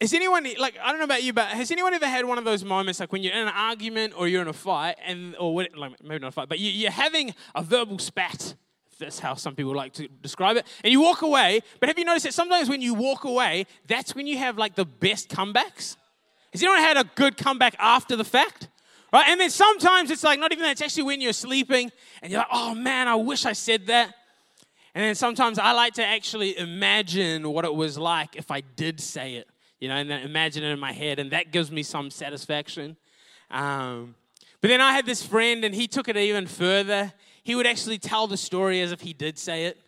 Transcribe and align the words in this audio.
Has 0.00 0.12
anyone 0.12 0.44
like 0.58 0.76
I 0.82 0.90
don't 0.90 0.98
know 0.98 1.04
about 1.04 1.22
you, 1.22 1.32
but 1.32 1.46
has 1.48 1.70
anyone 1.70 1.94
ever 1.94 2.06
had 2.06 2.24
one 2.24 2.36
of 2.36 2.44
those 2.44 2.64
moments 2.64 2.98
like 2.98 3.12
when 3.12 3.22
you're 3.22 3.32
in 3.32 3.46
an 3.46 3.54
argument 3.54 4.14
or 4.16 4.26
you're 4.26 4.42
in 4.42 4.48
a 4.48 4.52
fight 4.52 4.96
and 5.04 5.36
or 5.36 5.54
what, 5.54 5.76
like 5.76 6.02
maybe 6.02 6.18
not 6.18 6.28
a 6.28 6.32
fight, 6.32 6.48
but 6.48 6.58
you, 6.58 6.70
you're 6.70 6.90
having 6.90 7.32
a 7.54 7.62
verbal 7.62 7.98
spat. 7.98 8.54
That's 8.98 9.20
how 9.20 9.34
some 9.34 9.54
people 9.54 9.76
like 9.76 9.92
to 9.92 10.08
describe 10.08 10.56
it, 10.56 10.66
and 10.82 10.90
you 10.90 11.00
walk 11.00 11.22
away. 11.22 11.60
But 11.78 11.88
have 11.88 11.96
you 11.96 12.04
noticed 12.04 12.24
that 12.24 12.34
sometimes 12.34 12.68
when 12.68 12.82
you 12.82 12.94
walk 12.94 13.22
away, 13.22 13.66
that's 13.86 14.16
when 14.16 14.26
you 14.26 14.38
have 14.38 14.58
like 14.58 14.74
the 14.74 14.84
best 14.84 15.28
comebacks? 15.28 15.96
Has 16.52 16.60
anyone 16.60 16.80
had 16.80 16.96
a 16.96 17.04
good 17.14 17.36
comeback 17.36 17.76
after 17.78 18.16
the 18.16 18.24
fact? 18.24 18.68
Right? 19.12 19.28
And 19.28 19.40
then 19.40 19.50
sometimes 19.50 20.10
it's 20.10 20.24
like 20.24 20.40
not 20.40 20.50
even 20.50 20.64
that, 20.64 20.72
it's 20.72 20.82
actually 20.82 21.04
when 21.04 21.20
you're 21.20 21.32
sleeping 21.32 21.92
and 22.20 22.32
you're 22.32 22.40
like, 22.40 22.48
oh 22.50 22.74
man, 22.74 23.06
I 23.06 23.14
wish 23.14 23.46
I 23.46 23.52
said 23.52 23.86
that. 23.86 24.12
And 24.96 25.04
then 25.04 25.14
sometimes 25.14 25.60
I 25.60 25.70
like 25.72 25.94
to 25.94 26.04
actually 26.04 26.58
imagine 26.58 27.48
what 27.52 27.64
it 27.64 27.72
was 27.72 27.96
like 27.96 28.34
if 28.34 28.50
I 28.50 28.62
did 28.62 29.00
say 29.00 29.34
it 29.34 29.48
you 29.80 29.88
know, 29.88 29.94
and 29.94 30.10
imagine 30.10 30.64
it 30.64 30.70
in 30.70 30.78
my 30.78 30.92
head, 30.92 31.18
and 31.18 31.30
that 31.30 31.52
gives 31.52 31.70
me 31.70 31.82
some 31.82 32.10
satisfaction. 32.10 32.96
Um, 33.50 34.14
but 34.60 34.68
then 34.68 34.80
I 34.80 34.92
had 34.92 35.06
this 35.06 35.24
friend, 35.24 35.64
and 35.64 35.74
he 35.74 35.86
took 35.86 36.08
it 36.08 36.16
even 36.16 36.46
further. 36.46 37.12
He 37.42 37.54
would 37.54 37.66
actually 37.66 37.98
tell 37.98 38.26
the 38.26 38.36
story 38.36 38.80
as 38.80 38.92
if 38.92 39.00
he 39.00 39.12
did 39.12 39.38
say 39.38 39.66
it. 39.66 39.78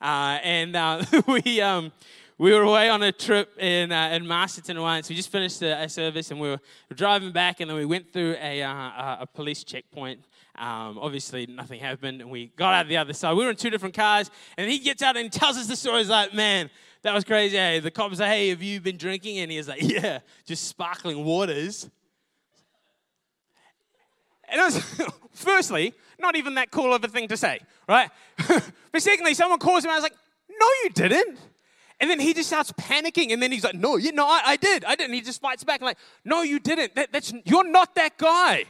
Uh, 0.00 0.38
and 0.42 0.76
uh, 0.76 1.04
we, 1.26 1.60
um, 1.60 1.92
we 2.38 2.52
were 2.52 2.62
away 2.62 2.88
on 2.88 3.02
a 3.02 3.12
trip 3.12 3.56
in, 3.58 3.92
uh, 3.92 4.08
in 4.08 4.26
Masterton 4.26 4.80
once. 4.80 5.08
We 5.08 5.14
just 5.14 5.30
finished 5.30 5.60
a, 5.62 5.82
a, 5.82 5.88
service, 5.88 6.30
and 6.30 6.40
we 6.40 6.48
were 6.48 6.60
driving 6.94 7.32
back, 7.32 7.60
and 7.60 7.68
then 7.68 7.76
we 7.76 7.84
went 7.84 8.12
through 8.12 8.36
a, 8.40 8.62
uh, 8.62 9.16
a 9.20 9.28
police 9.32 9.64
checkpoint. 9.64 10.20
Um, 10.56 10.98
obviously, 10.98 11.46
nothing 11.46 11.80
happened, 11.80 12.20
and 12.20 12.30
we 12.30 12.48
got 12.56 12.74
out 12.74 12.88
the 12.88 12.96
other 12.96 13.12
side. 13.12 13.34
We 13.36 13.44
were 13.44 13.50
in 13.50 13.56
two 13.56 13.70
different 13.70 13.94
cars, 13.94 14.30
and 14.56 14.70
he 14.70 14.78
gets 14.78 15.02
out 15.02 15.16
and 15.16 15.32
tells 15.32 15.56
us 15.56 15.66
the 15.66 15.76
story. 15.76 15.98
He's 15.98 16.10
like, 16.10 16.34
man, 16.34 16.70
that 17.02 17.14
was 17.14 17.24
crazy. 17.24 17.56
Hey, 17.56 17.80
the 17.80 17.90
cop 17.90 18.10
like, 18.12 18.28
hey, 18.28 18.48
have 18.50 18.62
you 18.62 18.80
been 18.80 18.96
drinking? 18.96 19.38
And 19.38 19.50
he 19.50 19.58
was 19.58 19.68
like, 19.68 19.82
yeah, 19.82 20.20
just 20.46 20.68
sparkling 20.68 21.24
waters. 21.24 21.90
And 24.48 24.60
I 24.60 24.64
was, 24.66 25.02
firstly, 25.32 25.94
not 26.18 26.36
even 26.36 26.54
that 26.54 26.70
cool 26.70 26.94
of 26.94 27.02
a 27.02 27.08
thing 27.08 27.28
to 27.28 27.36
say, 27.36 27.60
right? 27.88 28.10
but 28.92 29.02
secondly, 29.02 29.34
someone 29.34 29.58
calls 29.58 29.84
him, 29.84 29.90
I 29.90 29.94
was 29.94 30.02
like, 30.02 30.16
no, 30.48 30.66
you 30.84 30.90
didn't. 30.90 31.38
And 32.00 32.10
then 32.10 32.20
he 32.20 32.34
just 32.34 32.48
starts 32.48 32.72
panicking, 32.72 33.32
and 33.32 33.40
then 33.40 33.52
he's 33.52 33.64
like, 33.64 33.74
no, 33.74 33.96
you 33.96 34.12
know, 34.12 34.26
I, 34.26 34.42
I 34.44 34.56
did, 34.56 34.84
I 34.84 34.96
didn't. 34.96 35.14
he 35.14 35.20
just 35.20 35.40
fights 35.40 35.62
back, 35.62 35.80
like, 35.80 35.98
no, 36.24 36.42
you 36.42 36.58
didn't. 36.58 36.96
That, 36.96 37.12
that's 37.12 37.32
you're 37.44 37.68
not 37.68 37.94
that 37.94 38.18
guy. 38.18 38.64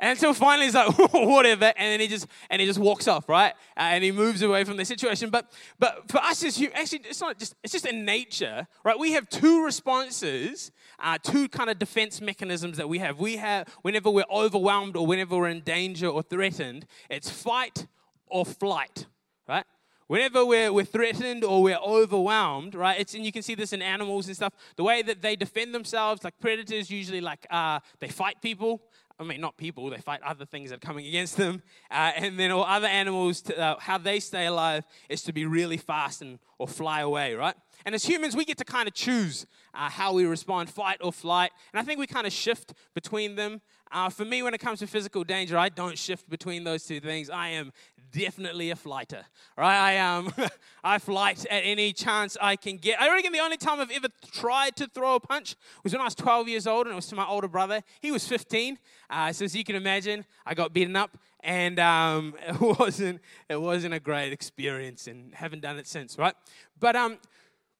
And 0.00 0.12
until 0.12 0.32
finally 0.32 0.64
he's 0.64 0.74
like, 0.74 0.96
whatever, 1.12 1.66
and 1.66 1.92
then 1.92 2.00
he 2.00 2.08
just 2.08 2.26
and 2.48 2.58
he 2.58 2.66
just 2.66 2.78
walks 2.78 3.06
off, 3.06 3.28
right? 3.28 3.52
Uh, 3.76 3.80
and 3.80 4.02
he 4.02 4.10
moves 4.10 4.40
away 4.40 4.64
from 4.64 4.78
the 4.78 4.84
situation. 4.84 5.28
But 5.28 5.52
but 5.78 6.10
for 6.10 6.18
us 6.18 6.42
as 6.42 6.58
you 6.58 6.70
actually, 6.72 7.02
it's 7.04 7.20
not 7.20 7.38
just 7.38 7.54
it's 7.62 7.72
just 7.72 7.84
in 7.84 8.06
nature, 8.06 8.66
right? 8.82 8.98
We 8.98 9.12
have 9.12 9.28
two 9.28 9.62
responses, 9.62 10.72
uh, 10.98 11.18
two 11.22 11.50
kind 11.50 11.68
of 11.68 11.78
defense 11.78 12.22
mechanisms 12.22 12.78
that 12.78 12.88
we 12.88 12.98
have. 12.98 13.20
We 13.20 13.36
have 13.36 13.68
whenever 13.82 14.10
we're 14.10 14.24
overwhelmed 14.32 14.96
or 14.96 15.06
whenever 15.06 15.36
we're 15.36 15.48
in 15.48 15.60
danger 15.60 16.08
or 16.08 16.22
threatened, 16.22 16.86
it's 17.10 17.28
fight 17.28 17.86
or 18.26 18.46
flight, 18.46 19.06
right? 19.46 19.64
Whenever 20.10 20.44
we're, 20.44 20.72
we're 20.72 20.84
threatened 20.84 21.44
or 21.44 21.62
we're 21.62 21.76
overwhelmed, 21.76 22.74
right? 22.74 22.98
It's, 22.98 23.14
and 23.14 23.24
you 23.24 23.30
can 23.30 23.42
see 23.42 23.54
this 23.54 23.72
in 23.72 23.80
animals 23.80 24.26
and 24.26 24.34
stuff. 24.34 24.52
The 24.74 24.82
way 24.82 25.02
that 25.02 25.22
they 25.22 25.36
defend 25.36 25.72
themselves, 25.72 26.24
like 26.24 26.34
predators, 26.40 26.90
usually 26.90 27.20
like 27.20 27.46
uh, 27.48 27.78
they 28.00 28.08
fight 28.08 28.42
people. 28.42 28.82
I 29.20 29.24
mean, 29.24 29.40
not 29.40 29.58
people, 29.58 29.90
they 29.90 29.98
fight 29.98 30.22
other 30.22 30.46
things 30.46 30.70
that 30.70 30.76
are 30.76 30.86
coming 30.86 31.06
against 31.06 31.36
them. 31.36 31.62
Uh, 31.90 32.12
and 32.16 32.38
then, 32.38 32.50
or 32.50 32.66
other 32.66 32.86
animals, 32.86 33.42
to, 33.42 33.58
uh, 33.58 33.78
how 33.78 33.98
they 33.98 34.18
stay 34.18 34.46
alive 34.46 34.84
is 35.10 35.22
to 35.24 35.32
be 35.32 35.44
really 35.44 35.76
fast 35.76 36.22
and 36.22 36.38
or 36.58 36.66
fly 36.66 37.00
away, 37.00 37.34
right? 37.34 37.54
And 37.84 37.94
as 37.94 38.04
humans, 38.04 38.34
we 38.34 38.46
get 38.46 38.56
to 38.58 38.64
kind 38.64 38.88
of 38.88 38.94
choose 38.94 39.46
uh, 39.74 39.90
how 39.90 40.14
we 40.14 40.24
respond, 40.24 40.70
fight 40.70 40.98
or 41.02 41.12
flight. 41.12 41.50
And 41.72 41.80
I 41.80 41.84
think 41.84 42.00
we 42.00 42.06
kind 42.06 42.26
of 42.26 42.32
shift 42.32 42.72
between 42.94 43.36
them. 43.36 43.60
Uh, 43.92 44.08
for 44.08 44.24
me, 44.24 44.42
when 44.42 44.54
it 44.54 44.58
comes 44.58 44.78
to 44.78 44.86
physical 44.86 45.22
danger, 45.22 45.58
I 45.58 45.68
don't 45.68 45.98
shift 45.98 46.30
between 46.30 46.64
those 46.64 46.84
two 46.84 47.00
things. 47.00 47.28
I 47.28 47.48
am 47.48 47.72
definitely 48.10 48.70
a 48.70 48.76
flighter, 48.76 49.24
right? 49.56 49.96
I 49.96 49.98
um, 49.98 50.32
I 50.84 50.98
flight 50.98 51.44
at 51.46 51.62
any 51.64 51.92
chance 51.92 52.36
I 52.40 52.56
can 52.56 52.76
get. 52.76 53.00
I 53.00 53.12
reckon 53.14 53.32
the 53.32 53.40
only 53.40 53.56
time 53.56 53.80
I've 53.80 53.90
ever 53.90 54.08
tried 54.32 54.76
to 54.76 54.86
throw 54.86 55.16
a 55.16 55.20
punch 55.20 55.56
was 55.82 55.92
when 55.92 56.00
I 56.00 56.04
was 56.04 56.14
12 56.14 56.48
years 56.48 56.66
old, 56.66 56.86
and 56.86 56.92
it 56.92 56.96
was 56.96 57.06
to 57.08 57.14
my 57.14 57.26
older 57.26 57.48
brother. 57.48 57.82
He 58.00 58.10
was 58.10 58.26
15, 58.26 58.78
uh, 59.08 59.32
so 59.32 59.44
as 59.44 59.54
you 59.54 59.64
can 59.64 59.76
imagine, 59.76 60.24
I 60.46 60.54
got 60.54 60.72
beaten 60.72 60.96
up, 60.96 61.18
and 61.40 61.78
um, 61.78 62.34
it 62.46 62.60
wasn't 62.60 63.20
it 63.48 63.60
wasn't 63.60 63.94
a 63.94 64.00
great 64.00 64.32
experience, 64.32 65.06
and 65.06 65.34
haven't 65.34 65.60
done 65.60 65.78
it 65.78 65.86
since, 65.86 66.18
right? 66.18 66.34
But 66.78 66.96
um, 66.96 67.18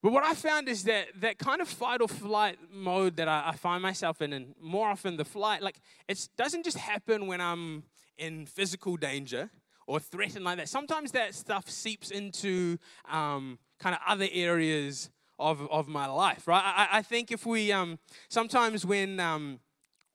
but 0.02 0.12
what 0.12 0.24
I 0.24 0.34
found 0.34 0.68
is 0.68 0.84
that 0.84 1.08
that 1.20 1.38
kind 1.38 1.60
of 1.60 1.68
fight 1.68 2.00
or 2.00 2.08
flight 2.08 2.58
mode 2.72 3.16
that 3.16 3.28
I, 3.28 3.48
I 3.48 3.56
find 3.56 3.82
myself 3.82 4.22
in, 4.22 4.32
and 4.32 4.54
more 4.60 4.88
often 4.88 5.16
the 5.16 5.24
flight, 5.24 5.62
like 5.62 5.80
it 6.08 6.28
doesn't 6.36 6.64
just 6.64 6.78
happen 6.78 7.26
when 7.26 7.40
I'm 7.40 7.84
in 8.16 8.44
physical 8.44 8.96
danger 8.96 9.50
or 9.90 9.98
threatened 9.98 10.44
like 10.44 10.56
that. 10.58 10.68
Sometimes 10.68 11.10
that 11.12 11.34
stuff 11.34 11.68
seeps 11.68 12.12
into 12.12 12.78
um, 13.10 13.58
kind 13.80 13.92
of 13.92 14.00
other 14.06 14.28
areas 14.30 15.10
of, 15.36 15.68
of 15.68 15.88
my 15.88 16.06
life, 16.06 16.46
right? 16.46 16.62
I, 16.64 16.98
I 16.98 17.02
think 17.02 17.32
if 17.32 17.44
we, 17.44 17.72
um, 17.72 17.98
sometimes 18.28 18.86
when, 18.86 19.18
um, 19.18 19.58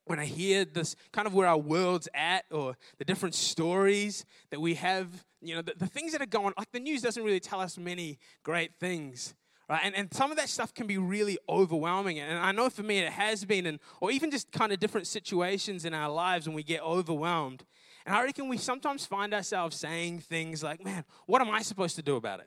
when 0.06 0.18
I 0.18 0.24
hear 0.24 0.64
this 0.64 0.96
kind 1.12 1.26
of 1.26 1.34
where 1.34 1.46
our 1.46 1.58
world's 1.58 2.08
at 2.14 2.46
or 2.50 2.78
the 2.96 3.04
different 3.04 3.34
stories 3.34 4.24
that 4.50 4.62
we 4.62 4.74
have, 4.74 5.08
you 5.42 5.54
know, 5.54 5.60
the, 5.60 5.74
the 5.76 5.86
things 5.86 6.12
that 6.12 6.22
are 6.22 6.26
going, 6.26 6.54
like 6.56 6.72
the 6.72 6.80
news 6.80 7.02
doesn't 7.02 7.22
really 7.22 7.40
tell 7.40 7.60
us 7.60 7.76
many 7.76 8.18
great 8.44 8.70
things. 8.80 9.34
Right? 9.68 9.80
And, 9.82 9.94
and 9.94 10.14
some 10.14 10.30
of 10.30 10.38
that 10.38 10.48
stuff 10.48 10.72
can 10.72 10.86
be 10.86 10.96
really 10.96 11.38
overwhelming. 11.48 12.18
And 12.20 12.38
I 12.38 12.52
know 12.52 12.70
for 12.70 12.84
me 12.84 13.00
it 13.00 13.12
has 13.12 13.44
been, 13.44 13.66
and, 13.66 13.78
or 14.00 14.10
even 14.10 14.30
just 14.30 14.52
kind 14.52 14.72
of 14.72 14.78
different 14.78 15.06
situations 15.06 15.84
in 15.84 15.92
our 15.92 16.08
lives 16.08 16.46
when 16.46 16.54
we 16.54 16.62
get 16.62 16.80
overwhelmed. 16.82 17.64
And 18.06 18.14
I 18.14 18.22
reckon 18.22 18.48
we 18.48 18.56
sometimes 18.56 19.04
find 19.04 19.34
ourselves 19.34 19.76
saying 19.76 20.20
things 20.20 20.62
like, 20.62 20.82
man, 20.84 21.04
what 21.26 21.42
am 21.42 21.50
I 21.50 21.62
supposed 21.62 21.96
to 21.96 22.02
do 22.02 22.14
about 22.14 22.38
it? 22.38 22.46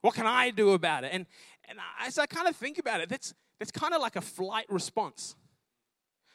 What 0.00 0.14
can 0.14 0.26
I 0.26 0.50
do 0.50 0.70
about 0.70 1.02
it? 1.02 1.10
And, 1.12 1.26
and 1.68 1.78
as 2.00 2.18
I 2.18 2.26
kind 2.26 2.46
of 2.46 2.54
think 2.54 2.78
about 2.78 3.00
it, 3.00 3.08
that's, 3.08 3.34
that's 3.58 3.72
kind 3.72 3.94
of 3.94 4.00
like 4.00 4.14
a 4.14 4.20
flight 4.20 4.66
response. 4.68 5.34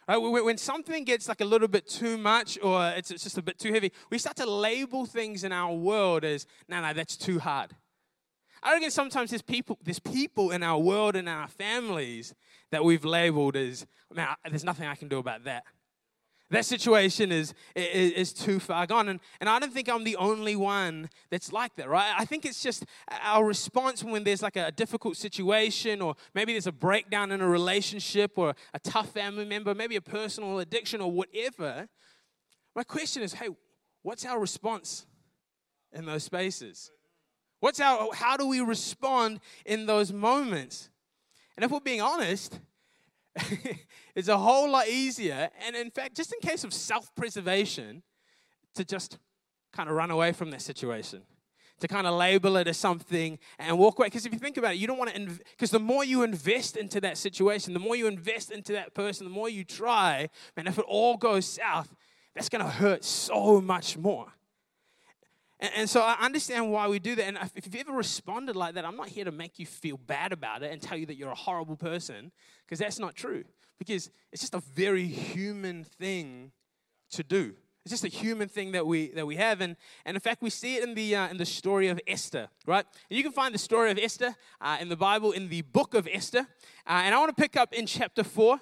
Right? 0.06 0.18
When 0.18 0.58
something 0.58 1.06
gets 1.06 1.30
like 1.30 1.40
a 1.40 1.46
little 1.46 1.70
bit 1.70 1.88
too 1.88 2.18
much 2.18 2.60
or 2.62 2.90
it's 2.90 3.10
just 3.10 3.38
a 3.38 3.42
bit 3.42 3.58
too 3.58 3.72
heavy, 3.72 3.94
we 4.10 4.18
start 4.18 4.36
to 4.38 4.46
label 4.46 5.06
things 5.06 5.46
in 5.46 5.54
our 5.54 5.74
world 5.74 6.26
as, 6.26 6.46
no, 6.68 6.82
no, 6.82 6.94
that's 6.94 7.16
too 7.16 7.40
hard. 7.40 7.74
I 8.62 8.74
reckon 8.74 8.92
sometimes 8.92 9.30
there's 9.30 9.42
people, 9.42 9.78
there's 9.82 10.00
people 10.00 10.52
in 10.52 10.62
our 10.62 10.80
world 10.80 11.16
and 11.16 11.30
our 11.30 11.48
families 11.48 12.34
that 12.72 12.84
we've 12.84 13.06
labeled 13.06 13.56
as, 13.56 13.86
man, 14.14 14.30
there's 14.50 14.64
nothing 14.66 14.88
I 14.88 14.96
can 14.96 15.08
do 15.08 15.20
about 15.20 15.46
that. 15.46 15.64
That 16.50 16.66
situation 16.66 17.32
is, 17.32 17.54
is, 17.76 18.12
is, 18.14 18.34
too 18.34 18.60
far 18.60 18.88
gone. 18.88 19.10
And, 19.10 19.20
and 19.42 19.50
I 19.50 19.60
don't 19.60 19.74
think 19.74 19.90
I'm 19.90 20.06
the 20.06 20.16
only 20.16 20.56
one 20.56 21.10
that's 21.30 21.52
like 21.52 21.76
that, 21.76 21.90
right? 21.90 22.14
I 22.18 22.24
think 22.24 22.46
it's 22.46 22.64
just 22.64 22.86
our 23.22 23.44
response 23.44 24.02
when 24.02 24.24
there's 24.24 24.42
like 24.42 24.56
a 24.56 24.72
difficult 24.72 25.18
situation, 25.18 26.02
or 26.02 26.16
maybe 26.34 26.54
there's 26.54 26.68
a 26.68 26.72
breakdown 26.72 27.34
in 27.34 27.42
a 27.42 27.50
relationship, 27.50 28.38
or 28.38 28.56
a 28.74 28.80
tough 28.80 29.10
family 29.10 29.44
member, 29.44 29.76
maybe 29.76 29.98
a 29.98 30.02
personal 30.02 30.60
addiction, 30.60 31.02
or 31.02 31.12
whatever. 31.12 31.90
My 32.74 32.84
question 32.84 33.24
is 33.24 33.34
hey, 33.34 33.50
what's 34.04 34.26
our 34.26 34.40
response 34.40 35.06
in 35.92 36.06
those 36.06 36.24
spaces? 36.24 36.92
What's 37.60 37.82
our, 37.82 38.14
how 38.14 38.38
do 38.38 38.48
we 38.48 38.62
respond 38.62 39.42
in 39.66 39.86
those 39.86 40.14
moments? 40.14 40.90
And 41.58 41.66
if 41.66 41.72
we're 41.72 41.80
being 41.80 42.02
honest, 42.02 42.60
it's 44.16 44.28
a 44.28 44.38
whole 44.38 44.70
lot 44.70 44.88
easier. 44.88 45.50
And 45.66 45.76
in 45.76 45.92
fact, 45.92 46.16
just 46.16 46.34
in 46.34 46.40
case 46.40 46.64
of 46.64 46.74
self 46.74 47.14
preservation, 47.16 48.04
to 48.76 48.86
just 48.86 49.18
kind 49.74 49.90
of 49.90 49.96
run 49.96 50.12
away 50.12 50.32
from 50.32 50.52
that 50.52 50.62
situation, 50.62 51.24
to 51.80 51.88
kind 51.88 52.08
of 52.08 52.14
label 52.16 52.58
it 52.58 52.68
as 52.68 52.78
something 52.78 53.38
and 53.60 53.78
walk 53.78 54.00
away. 54.00 54.08
Because 54.08 54.26
if 54.26 54.34
you 54.34 54.40
think 54.40 54.58
about 54.58 54.74
it, 54.74 54.78
you 54.78 54.88
don't 54.88 54.98
want 54.98 55.14
to, 55.14 55.40
because 55.52 55.72
the 55.72 55.80
more 55.80 56.04
you 56.04 56.24
invest 56.24 56.78
into 56.78 57.02
that 57.02 57.18
situation, 57.18 57.74
the 57.74 57.80
more 57.80 57.96
you 57.96 58.08
invest 58.08 58.52
into 58.52 58.72
that 58.74 58.94
person, 58.94 59.26
the 59.26 59.34
more 59.34 59.50
you 59.50 59.64
try, 59.64 60.30
man, 60.56 60.68
if 60.68 60.78
it 60.78 60.86
all 60.88 61.18
goes 61.18 61.46
south, 61.46 61.94
that's 62.34 62.50
going 62.50 62.64
to 62.64 62.70
hurt 62.70 63.04
so 63.04 63.60
much 63.60 63.98
more. 63.98 64.28
And, 65.60 65.72
and, 65.76 65.90
so 65.90 66.02
I 66.02 66.14
understand 66.20 66.72
why 66.72 66.88
we 66.88 67.00
do 67.00 67.16
that. 67.16 67.26
And 67.26 67.38
if, 67.56 67.66
you've 67.66 67.76
ever 67.76 67.94
responded 67.94 68.56
like 68.56 68.76
that, 68.76 68.86
I'm 68.86 68.96
not 68.96 69.10
here 69.10 69.26
to 69.26 69.32
make 69.32 69.60
you 69.60 69.66
feel 69.66 69.98
bad 69.98 70.32
about 70.32 70.64
it 70.64 70.72
and 70.72 70.82
tell 70.82 70.98
you 70.98 71.06
that 71.08 71.16
you're 71.16 71.32
a 71.32 71.36
horrible 71.36 71.76
person, 71.76 72.32
because 72.66 72.80
that's 72.80 73.00
not 73.00 73.16
true. 73.16 73.44
Because 73.80 74.12
it's 74.32 74.42
just 74.42 74.54
a 74.54 74.60
very 74.60 75.08
human 75.08 75.84
thing 75.84 76.52
to 77.12 77.24
do. 77.24 77.56
It's 77.88 78.02
just 78.02 78.04
a 78.04 78.10
human 78.10 78.50
thing 78.50 78.74
that 78.74 78.86
we 78.86 79.12
that 79.12 79.26
we 79.26 79.38
have, 79.38 79.62
and, 79.62 79.78
and 80.04 80.18
in 80.18 80.20
fact, 80.20 80.42
we 80.42 80.50
see 80.50 80.76
it 80.76 80.84
in 80.84 80.94
the 80.94 81.16
uh, 81.16 81.30
in 81.30 81.38
the 81.38 81.46
story 81.46 81.88
of 81.88 82.02
Esther, 82.06 82.50
right? 82.66 82.86
And 83.10 83.16
you 83.16 83.24
can 83.24 83.32
find 83.32 83.56
the 83.56 83.60
story 83.60 83.90
of 83.92 83.98
Esther 83.98 84.36
uh, 84.60 84.78
in 84.82 84.90
the 84.90 84.98
Bible 84.98 85.32
in 85.32 85.48
the 85.48 85.62
book 85.62 85.94
of 85.94 86.06
Esther, 86.12 86.40
uh, 86.86 87.04
and 87.06 87.16
I 87.16 87.18
want 87.18 87.30
to 87.34 87.42
pick 87.42 87.56
up 87.56 87.72
in 87.72 87.86
chapter 87.86 88.26
four. 88.26 88.60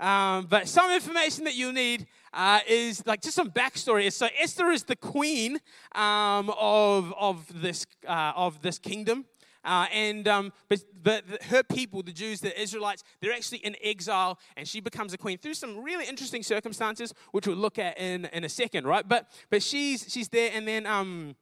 Um, 0.00 0.46
but 0.46 0.68
some 0.68 0.92
information 0.92 1.44
that 1.44 1.54
you'll 1.54 1.72
need 1.72 2.06
uh, 2.32 2.60
is 2.68 3.04
like 3.06 3.20
just 3.20 3.34
some 3.34 3.50
backstory. 3.50 4.12
So 4.12 4.28
Esther 4.40 4.70
is 4.70 4.84
the 4.84 4.96
queen 4.96 5.58
um, 5.94 6.50
of, 6.58 7.12
of, 7.18 7.46
this, 7.62 7.84
uh, 8.06 8.32
of 8.36 8.62
this 8.62 8.78
kingdom. 8.78 9.24
Uh, 9.64 9.86
and 9.92 10.28
um, 10.28 10.52
but, 10.68 10.80
but 11.02 11.24
her 11.44 11.62
people, 11.62 12.02
the 12.02 12.12
Jews, 12.12 12.40
the 12.40 12.58
Israelites, 12.60 13.02
they're 13.20 13.32
actually 13.32 13.58
in 13.58 13.76
exile, 13.82 14.38
and 14.56 14.66
she 14.66 14.80
becomes 14.80 15.12
a 15.12 15.18
queen 15.18 15.36
through 15.36 15.54
some 15.54 15.82
really 15.82 16.06
interesting 16.06 16.42
circumstances, 16.42 17.12
which 17.32 17.46
we'll 17.46 17.56
look 17.56 17.78
at 17.78 17.98
in, 17.98 18.26
in 18.26 18.44
a 18.44 18.48
second, 18.48 18.86
right? 18.86 19.06
But 19.06 19.28
but 19.50 19.62
she's 19.62 20.06
she's 20.08 20.28
there, 20.28 20.52
and 20.54 20.66
then 20.66 20.86
um, 20.86 21.34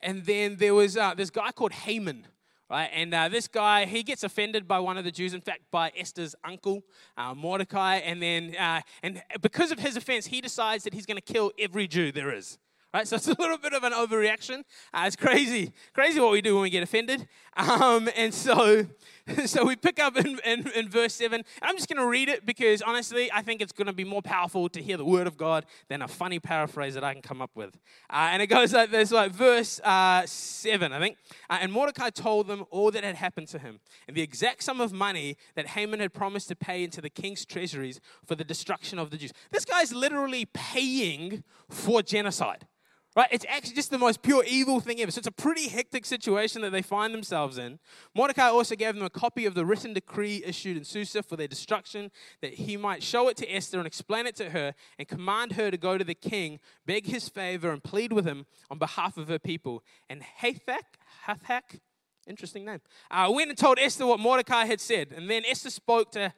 and 0.00 0.24
then 0.26 0.56
there 0.56 0.74
was 0.74 0.96
uh, 0.96 1.14
this 1.14 1.30
guy 1.30 1.52
called 1.52 1.72
Haman. 1.72 2.26
Right? 2.70 2.90
And 2.92 3.12
uh, 3.12 3.28
this 3.28 3.48
guy, 3.48 3.84
he 3.84 4.02
gets 4.02 4.24
offended 4.24 4.66
by 4.66 4.78
one 4.78 4.96
of 4.96 5.04
the 5.04 5.10
Jews, 5.10 5.34
in 5.34 5.42
fact, 5.42 5.62
by 5.70 5.92
Esther's 5.96 6.34
uncle, 6.42 6.82
uh, 7.18 7.34
Mordecai. 7.34 7.96
And 7.96 8.22
then, 8.22 8.56
uh, 8.56 8.80
and 9.02 9.22
because 9.42 9.72
of 9.72 9.78
his 9.78 9.96
offense, 9.96 10.26
he 10.26 10.40
decides 10.40 10.84
that 10.84 10.94
he's 10.94 11.04
going 11.04 11.18
to 11.18 11.32
kill 11.32 11.52
every 11.58 11.86
Jew 11.86 12.12
there 12.12 12.34
is. 12.34 12.58
Right? 12.92 13.08
So 13.08 13.16
it's 13.16 13.28
a 13.28 13.36
little 13.38 13.58
bit 13.58 13.72
of 13.72 13.84
an 13.84 13.92
overreaction. 13.92 14.64
Uh, 14.92 15.04
it's 15.06 15.16
crazy, 15.16 15.72
crazy 15.94 16.20
what 16.20 16.32
we 16.32 16.42
do 16.42 16.54
when 16.54 16.62
we 16.62 16.70
get 16.70 16.82
offended. 16.82 17.26
Um, 17.56 18.08
and 18.16 18.32
so, 18.32 18.86
so 19.46 19.64
we 19.64 19.76
pick 19.76 19.98
up 19.98 20.16
in, 20.16 20.38
in, 20.44 20.68
in 20.68 20.88
verse 20.88 21.14
7. 21.14 21.42
I'm 21.62 21.76
just 21.76 21.88
going 21.88 22.02
to 22.02 22.06
read 22.06 22.28
it 22.28 22.44
because 22.44 22.82
honestly, 22.82 23.30
I 23.32 23.42
think 23.42 23.62
it's 23.62 23.72
going 23.72 23.86
to 23.86 23.92
be 23.92 24.04
more 24.04 24.22
powerful 24.22 24.68
to 24.68 24.82
hear 24.82 24.96
the 24.96 25.04
word 25.04 25.26
of 25.26 25.36
God 25.36 25.64
than 25.88 26.02
a 26.02 26.08
funny 26.08 26.38
paraphrase 26.38 26.94
that 26.94 27.04
I 27.04 27.12
can 27.12 27.22
come 27.22 27.40
up 27.40 27.52
with. 27.54 27.78
Uh, 28.10 28.28
and 28.32 28.42
it 28.42 28.48
goes 28.48 28.72
like 28.72 28.90
this, 28.90 29.10
like 29.10 29.32
verse 29.32 29.80
uh, 29.80 30.24
7, 30.26 30.92
I 30.92 30.98
think. 30.98 31.16
Uh, 31.48 31.58
and 31.60 31.72
Mordecai 31.72 32.10
told 32.10 32.46
them 32.46 32.64
all 32.70 32.90
that 32.90 33.04
had 33.04 33.16
happened 33.16 33.48
to 33.48 33.58
him 33.58 33.80
and 34.06 34.16
the 34.16 34.22
exact 34.22 34.62
sum 34.62 34.80
of 34.80 34.92
money 34.92 35.36
that 35.54 35.68
Haman 35.68 36.00
had 36.00 36.12
promised 36.12 36.48
to 36.48 36.56
pay 36.56 36.84
into 36.84 37.00
the 37.00 37.10
king's 37.10 37.44
treasuries 37.44 38.00
for 38.26 38.34
the 38.34 38.44
destruction 38.44 38.98
of 38.98 39.10
the 39.10 39.16
Jews. 39.16 39.32
This 39.50 39.64
guy's 39.64 39.94
literally 39.94 40.44
paying 40.46 41.44
for 41.68 42.02
genocide. 42.02 42.66
Right? 43.14 43.28
It's 43.30 43.44
actually 43.46 43.74
just 43.74 43.90
the 43.90 43.98
most 43.98 44.22
pure 44.22 44.42
evil 44.48 44.80
thing 44.80 44.98
ever. 45.00 45.10
So 45.10 45.18
it's 45.18 45.26
a 45.26 45.32
pretty 45.32 45.68
hectic 45.68 46.06
situation 46.06 46.62
that 46.62 46.72
they 46.72 46.80
find 46.80 47.12
themselves 47.12 47.58
in. 47.58 47.78
Mordecai 48.14 48.48
also 48.48 48.74
gave 48.74 48.94
them 48.94 49.04
a 49.04 49.10
copy 49.10 49.44
of 49.44 49.54
the 49.54 49.66
written 49.66 49.92
decree 49.92 50.42
issued 50.46 50.78
in 50.78 50.84
Susa 50.84 51.22
for 51.22 51.36
their 51.36 51.46
destruction, 51.46 52.10
that 52.40 52.54
he 52.54 52.78
might 52.78 53.02
show 53.02 53.28
it 53.28 53.36
to 53.36 53.54
Esther 53.54 53.76
and 53.76 53.86
explain 53.86 54.26
it 54.26 54.34
to 54.36 54.50
her, 54.50 54.74
and 54.98 55.06
command 55.06 55.52
her 55.52 55.70
to 55.70 55.76
go 55.76 55.98
to 55.98 56.04
the 56.04 56.14
king, 56.14 56.58
beg 56.86 57.06
his 57.06 57.28
favor, 57.28 57.70
and 57.70 57.84
plead 57.84 58.14
with 58.14 58.24
him 58.24 58.46
on 58.70 58.78
behalf 58.78 59.18
of 59.18 59.28
her 59.28 59.38
people. 59.38 59.84
And 60.08 60.22
Hathach, 60.40 60.96
Hathach, 61.26 61.80
interesting 62.26 62.64
name, 62.64 62.80
uh, 63.10 63.30
went 63.30 63.50
and 63.50 63.58
told 63.58 63.78
Esther 63.78 64.06
what 64.06 64.20
Mordecai 64.20 64.64
had 64.64 64.80
said. 64.80 65.12
And 65.14 65.28
then 65.28 65.42
Esther 65.46 65.68
spoke 65.68 66.12
to 66.12 66.32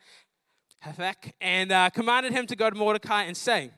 Hathach 0.85 1.31
and 1.41 1.71
uh, 1.71 1.91
commanded 1.91 2.33
him 2.33 2.47
to 2.47 2.57
go 2.57 2.69
to 2.69 2.75
Mordecai 2.75 3.23
and 3.23 3.37
say, 3.37 3.71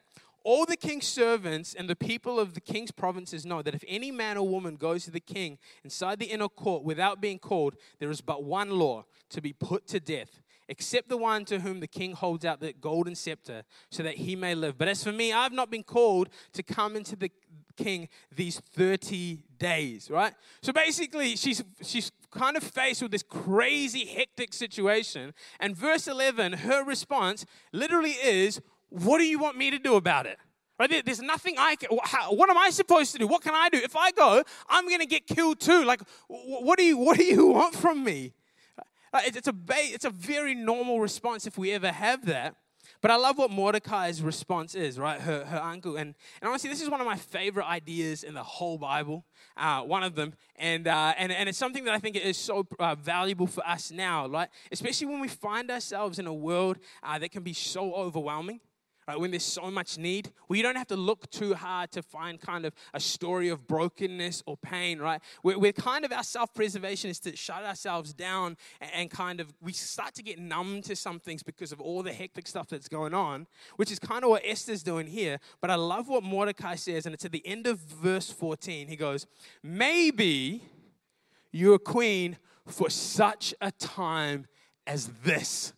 all 0.47 0.65
the 0.65 0.77
king's 0.77 1.09
servants 1.09 1.75
and 1.75 1.91
the 1.91 1.97
people 1.97 2.39
of 2.39 2.55
the 2.55 2.61
king's 2.61 2.93
provinces 2.93 3.45
know 3.45 3.63
that 3.63 3.75
if 3.75 3.83
any 3.89 4.13
man 4.13 4.37
or 4.37 4.47
woman 4.47 4.77
goes 4.77 5.05
to 5.05 5.11
the 5.11 5.19
king 5.19 5.59
inside 5.83 6.21
the 6.21 6.27
inner 6.27 6.49
court 6.49 6.85
without 6.85 7.21
being 7.21 7.41
called, 7.41 7.75
there 7.99 8.11
is 8.11 8.21
but 8.21 8.45
one 8.45 8.71
law 8.71 9.05
to 9.31 9.43
be 9.43 9.53
put 9.53 9.89
to 9.89 9.99
death, 9.99 10.41
except 10.69 11.09
the 11.09 11.17
one 11.17 11.45
to 11.45 11.59
whom 11.59 11.81
the 11.81 11.89
king 11.89 12.13
holds 12.13 12.45
out 12.45 12.61
the 12.61 12.73
golden 12.73 13.17
scepter, 13.17 13.65
so 13.91 14.05
that 14.05 14.19
he 14.19 14.37
may 14.37 14.55
live. 14.55 14.79
But 14.79 14.87
as 14.87 15.03
for 15.03 15.11
me, 15.11 15.33
I 15.33 15.43
have 15.43 15.53
not 15.53 15.69
been 15.69 15.83
called 15.83 16.29
to 16.53 16.63
come 16.63 16.95
into 16.95 17.17
the 17.17 17.33
king 17.77 18.09
these 18.33 18.61
30 18.61 19.41
days, 19.59 20.09
right? 20.13 20.33
So 20.63 20.73
basically, 20.73 21.35
she's, 21.35 21.65
she's 21.83 22.13
kind 22.31 22.57
of 22.57 22.63
faced 22.63 23.03
with 23.03 23.11
this 23.11 23.25
crazy, 23.25 24.07
hectic 24.07 24.53
situation. 24.53 25.35
And 25.59 25.77
verse 25.77 26.07
11, 26.07 26.53
her 26.53 26.85
response 26.85 27.45
literally 27.73 28.13
is, 28.13 28.61
what 28.89 29.19
do 29.19 29.25
you 29.25 29.39
want 29.39 29.57
me 29.57 29.71
to 29.71 29.79
do 29.79 29.97
about 29.97 30.27
it? 30.27 30.39
Right? 30.79 31.03
There's 31.05 31.23
nothing 31.23 31.55
I 31.59 31.77
can. 31.77 31.89
What 31.91 32.51
am 32.51 32.59
I 32.59 32.69
supposed 32.71 33.13
to 33.13 33.19
do? 33.19 33.27
What 33.27 33.43
can 33.43 33.55
I 33.55 33.71
do? 33.71 33.79
If 33.79 33.97
I 33.97 34.11
go, 34.11 34.43
I'm 34.69 34.87
going 34.87 35.01
to 35.01 35.07
get 35.07 35.27
killed 35.27 35.59
too. 35.59 35.85
Like, 35.85 36.03
what 36.29 36.79
do 36.79 36.85
you 36.85 36.99
what 36.99 37.17
do 37.17 37.25
you 37.25 37.47
want 37.59 37.75
from 37.75 38.05
me? 38.05 38.35
It's 39.15 39.49
a 39.49 39.55
it's 39.69 40.05
a 40.05 40.11
very 40.11 40.55
normal 40.55 41.01
response 41.01 41.47
if 41.47 41.57
we 41.57 41.73
ever 41.73 41.91
have 41.91 42.27
that. 42.27 42.57
But 43.01 43.11
I 43.11 43.17
love 43.17 43.39
what 43.39 43.51
Mordecai's 43.51 44.23
response 44.23 44.75
is, 44.75 44.99
right? 44.99 45.21
Her, 45.21 45.45
her 45.45 45.59
uncle. 45.59 45.97
And, 45.97 46.15
and 46.41 46.49
honestly, 46.49 46.71
this 46.71 46.81
is 46.81 46.89
one 46.89 47.01
of 47.01 47.07
my 47.07 47.17
favorite 47.17 47.67
ideas 47.67 48.23
in 48.23 48.35
the 48.35 48.43
whole 48.43 48.79
Bible, 48.79 49.25
uh, 49.57 49.83
one 49.83 50.03
of 50.03 50.15
them. 50.15 50.35
And, 50.57 50.89
uh, 50.89 51.13
and, 51.19 51.31
and 51.31 51.49
it's 51.49 51.59
something 51.59 51.85
that 51.85 51.95
I 51.95 51.99
think 51.99 52.17
is 52.17 52.39
so 52.39 52.67
uh, 52.79 52.95
valuable 52.95 53.47
for 53.47 53.67
us 53.67 53.91
now, 53.91 54.29
right? 54.29 54.49
Especially 54.73 55.07
when 55.07 55.21
we 55.21 55.29
find 55.29 55.71
ourselves 55.71 56.19
in 56.19 56.27
a 56.27 56.35
world 56.35 56.79
uh, 57.03 57.19
that 57.19 57.31
can 57.31 57.43
be 57.43 57.53
so 57.53 57.93
overwhelming 57.95 58.61
right? 59.07 59.19
When 59.19 59.31
there's 59.31 59.45
so 59.45 59.71
much 59.71 59.99
need, 59.99 60.33
we 60.49 60.63
don't 60.63 60.77
have 60.77 60.89
to 60.89 60.97
look 60.97 61.31
too 61.31 61.55
hard 61.55 61.93
to 61.93 62.03
find 62.03 62.41
kind 62.41 62.67
of 62.67 62.75
a 62.93 63.01
story 63.01 63.49
of 63.49 63.67
brokenness 63.67 64.43
or 64.47 64.57
pain, 64.57 64.99
right? 64.99 65.21
We're, 65.43 65.59
we're 65.59 65.73
kind 65.73 66.05
of 66.05 66.13
our 66.13 66.25
self 66.25 66.53
preservation 66.55 67.11
is 67.11 67.21
to 67.21 67.37
shut 67.37 67.65
ourselves 67.65 68.13
down 68.13 68.57
and, 68.81 68.91
and 68.95 69.11
kind 69.11 69.41
of 69.41 69.53
we 69.61 69.73
start 69.73 70.15
to 70.15 70.23
get 70.23 70.39
numb 70.39 70.83
to 70.83 70.97
some 70.97 71.21
things 71.21 71.43
because 71.43 71.73
of 71.73 71.81
all 71.81 72.03
the 72.03 72.13
hectic 72.13 72.47
stuff 72.47 72.69
that's 72.69 72.89
going 72.89 73.15
on, 73.15 73.47
which 73.77 73.93
is 73.93 73.99
kind 73.99 74.25
of 74.25 74.31
what 74.31 74.43
Esther's 74.45 74.83
doing 74.83 75.07
here. 75.07 75.39
But 75.61 75.71
I 75.71 75.77
love 75.77 76.09
what 76.09 76.23
Mordecai 76.23 76.75
says, 76.75 77.07
and 77.07 77.15
it's 77.15 77.25
at 77.25 77.33
the 77.33 77.47
end 77.47 77.67
of 77.67 77.79
verse 77.79 78.31
14. 78.31 78.89
He 78.89 78.97
goes, 78.97 79.27
Maybe 79.63 80.63
you're 81.53 81.77
a 81.77 81.79
queen 81.79 82.39
for 82.67 82.91
such 82.91 83.55
a 83.61 83.71
time 83.71 84.47
as 84.87 85.09
this. 85.25 85.73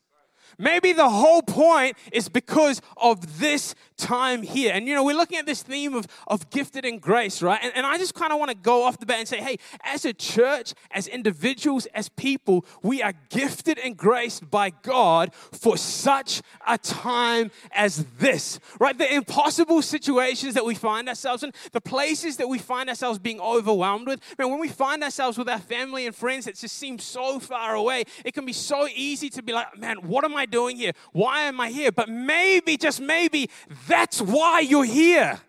Maybe 0.59 0.93
the 0.93 1.09
whole 1.09 1.43
point 1.43 1.97
is 2.13 2.29
because 2.29 2.83
of 2.97 3.39
this 3.39 3.77
time 3.97 4.43
here. 4.43 4.73
And 4.75 4.89
you 4.89 4.95
know, 4.95 5.05
we're 5.05 5.17
looking 5.17 5.39
at 5.39 5.47
this 5.47 5.63
theme 5.63 5.95
of, 5.95 6.07
of 6.27 6.51
gifted 6.51 6.85
and 6.85 7.01
grace, 7.01 7.43
right? 7.43 7.61
And, 7.63 7.73
and 7.77 7.87
I 7.87 7.99
just 7.99 8.15
kind 8.15 8.33
of 8.33 8.39
want 8.39 8.51
to 8.51 8.57
go 8.57 8.85
off 8.85 8.99
the 8.99 9.07
bat 9.07 9.19
and 9.19 9.29
say, 9.29 9.39
hey, 9.39 9.59
as 9.85 10.05
a 10.05 10.13
church, 10.13 10.75
as 10.91 11.07
individuals, 11.07 11.87
as 11.95 12.09
people, 12.09 12.65
we 12.83 13.03
are 13.03 13.13
gifted 13.29 13.79
and 13.79 13.97
graced 13.97 14.51
by 14.51 14.71
God 14.71 15.35
for 15.35 15.77
such 15.77 16.43
a 16.67 16.79
time 16.79 17.51
as 17.73 18.05
this, 18.19 18.59
right? 18.81 18.97
The 18.97 19.13
impossible 19.13 19.83
situations 19.83 20.55
that 20.55 20.65
we 20.65 20.75
find 20.75 21.09
ourselves 21.09 21.43
in, 21.43 21.53
the 21.73 21.81
places 21.81 22.37
that 22.39 22.49
we 22.49 22.59
find 22.59 22.89
ourselves 22.89 23.19
being 23.19 23.41
overwhelmed 23.41 24.07
with. 24.07 24.21
Man, 24.39 24.51
when 24.51 24.61
we 24.61 24.69
find 24.69 25.03
ourselves 25.05 25.39
with 25.39 25.49
our 25.49 25.59
family 25.59 26.07
and 26.07 26.15
friends 26.15 26.47
that 26.47 26.57
just 26.57 26.77
seem 26.77 26.99
so 26.99 27.39
far 27.39 27.75
away, 27.75 28.05
it 28.25 28.35
can 28.35 28.45
be 28.45 28.53
so 28.53 28.89
easy 28.95 29.31
to 29.31 29.43
be 29.43 29.53
like, 29.53 29.79
man, 29.79 29.99
what 29.99 30.25
am 30.25 30.37
I 30.37 30.47
doing 30.51 30.77
here? 30.77 30.93
Why 31.13 31.43
am 31.43 31.61
I 31.61 31.71
here? 31.71 31.93
But 31.93 32.09
maybe, 32.09 32.77
just 32.77 33.01
maybe, 33.01 33.51
that's 33.87 34.21
why 34.21 34.61
you're 34.61 34.85
here. 34.85 35.41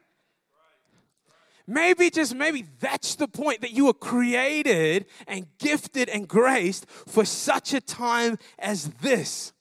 Maybe, 1.67 2.09
just 2.09 2.33
maybe, 2.33 2.65
that's 2.79 3.13
the 3.15 3.27
point 3.27 3.61
that 3.61 3.71
you 3.71 3.85
were 3.85 3.93
created 3.93 5.05
and 5.27 5.45
gifted 5.59 6.09
and 6.09 6.27
graced 6.27 6.89
for 6.89 7.25
such 7.25 7.73
a 7.73 7.81
time 7.81 8.39
as 8.57 8.89
this. 9.01 9.53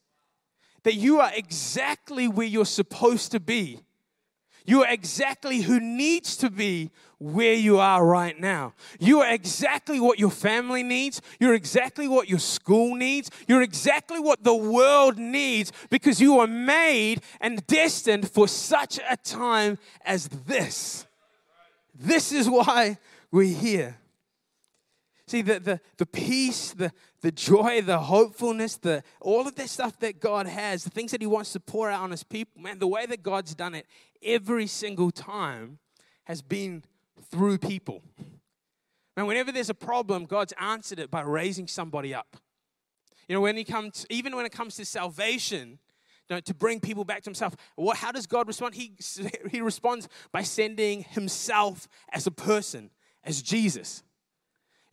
That 0.83 0.95
you 0.95 1.19
are 1.19 1.31
exactly 1.35 2.27
where 2.27 2.47
you're 2.47 2.65
supposed 2.65 3.31
to 3.33 3.39
be. 3.39 3.81
You 4.69 4.83
are 4.83 4.91
exactly 4.91 5.61
who 5.61 5.79
needs 5.79 6.37
to 6.37 6.51
be 6.51 6.91
where 7.17 7.55
you 7.55 7.79
are 7.79 8.05
right 8.05 8.39
now. 8.39 8.75
You 8.99 9.21
are 9.21 9.33
exactly 9.33 9.99
what 9.99 10.19
your 10.19 10.29
family 10.29 10.83
needs. 10.83 11.23
You're 11.39 11.55
exactly 11.55 12.07
what 12.07 12.29
your 12.29 12.37
school 12.37 12.93
needs. 12.93 13.31
You're 13.47 13.63
exactly 13.63 14.19
what 14.19 14.43
the 14.43 14.53
world 14.53 15.17
needs 15.17 15.71
because 15.89 16.21
you 16.21 16.39
are 16.39 16.45
made 16.45 17.23
and 17.41 17.65
destined 17.65 18.29
for 18.29 18.47
such 18.47 18.99
a 19.09 19.17
time 19.17 19.79
as 20.05 20.27
this. 20.27 21.07
This 21.95 22.31
is 22.31 22.47
why 22.47 22.99
we're 23.31 23.57
here. 23.57 23.98
See, 25.29 25.43
the, 25.43 25.59
the, 25.59 25.79
the 25.97 26.07
peace, 26.07 26.71
the, 26.71 26.91
the 27.21 27.31
joy, 27.31 27.83
the 27.83 27.99
hopefulness, 27.99 28.77
the, 28.77 29.03
all 29.21 29.47
of 29.47 29.53
that 29.53 29.69
stuff 29.69 29.99
that 29.99 30.19
God 30.19 30.47
has, 30.47 30.83
the 30.83 30.89
things 30.89 31.11
that 31.11 31.21
He 31.21 31.27
wants 31.27 31.53
to 31.53 31.59
pour 31.59 31.87
out 31.87 32.01
on 32.01 32.09
His 32.09 32.23
people, 32.23 32.59
man, 32.59 32.79
the 32.79 32.87
way 32.87 33.05
that 33.05 33.21
God's 33.21 33.53
done 33.53 33.75
it 33.75 33.85
every 34.23 34.65
single 34.65 35.11
time 35.11 35.77
has 36.23 36.41
been 36.41 36.83
through 37.29 37.59
people. 37.59 38.01
And 39.15 39.27
whenever 39.27 39.51
there's 39.51 39.69
a 39.69 39.75
problem, 39.75 40.25
God's 40.25 40.55
answered 40.59 40.97
it 40.97 41.11
by 41.11 41.21
raising 41.21 41.67
somebody 41.67 42.11
up. 42.11 42.37
You 43.27 43.35
know, 43.35 43.41
when 43.41 43.55
he 43.55 43.63
comes, 43.63 44.07
even 44.09 44.35
when 44.35 44.47
it 44.47 44.51
comes 44.51 44.77
to 44.77 44.85
salvation, 44.85 45.77
you 46.27 46.37
know, 46.37 46.39
to 46.39 46.55
bring 46.55 46.79
people 46.79 47.03
back 47.05 47.21
to 47.21 47.29
himself, 47.29 47.55
what, 47.75 47.97
how 47.97 48.11
does 48.11 48.25
God 48.25 48.47
respond? 48.47 48.73
He, 48.73 48.93
he 49.51 49.61
responds 49.61 50.09
by 50.31 50.41
sending 50.41 51.03
himself 51.03 51.87
as 52.11 52.25
a 52.25 52.31
person, 52.31 52.89
as 53.23 53.43
Jesus. 53.43 54.01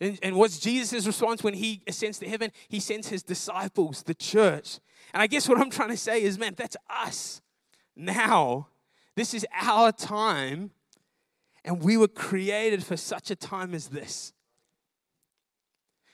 And, 0.01 0.19
and 0.23 0.37
what's 0.37 0.59
Jesus' 0.59 1.07
response 1.07 1.43
when 1.43 1.55
he 1.55 1.83
ascends 1.87 2.19
to 2.19 2.29
heaven? 2.29 2.53
He 2.69 2.81
sends 2.81 3.09
his 3.09 3.23
disciples, 3.23 4.03
the 4.03 4.15
church. 4.15 4.79
And 5.15 5.23
I 5.23 5.27
guess 5.27 5.49
what 5.49 5.59
I'm 5.59 5.71
trying 5.71 5.91
to 5.91 5.97
say 5.97 6.23
is, 6.23 6.39
man, 6.39 6.55
that's 6.57 6.77
us. 6.91 7.41
Now, 7.97 8.69
this 9.15 9.33
is 9.33 9.47
our 9.55 9.93
time, 9.93 10.71
and 11.65 11.83
we 11.83 11.97
were 11.97 12.09
created 12.09 12.85
for 12.85 12.97
such 12.97 13.31
a 13.31 13.37
time 13.37 13.75
as 13.75 13.89
this. 13.89 14.35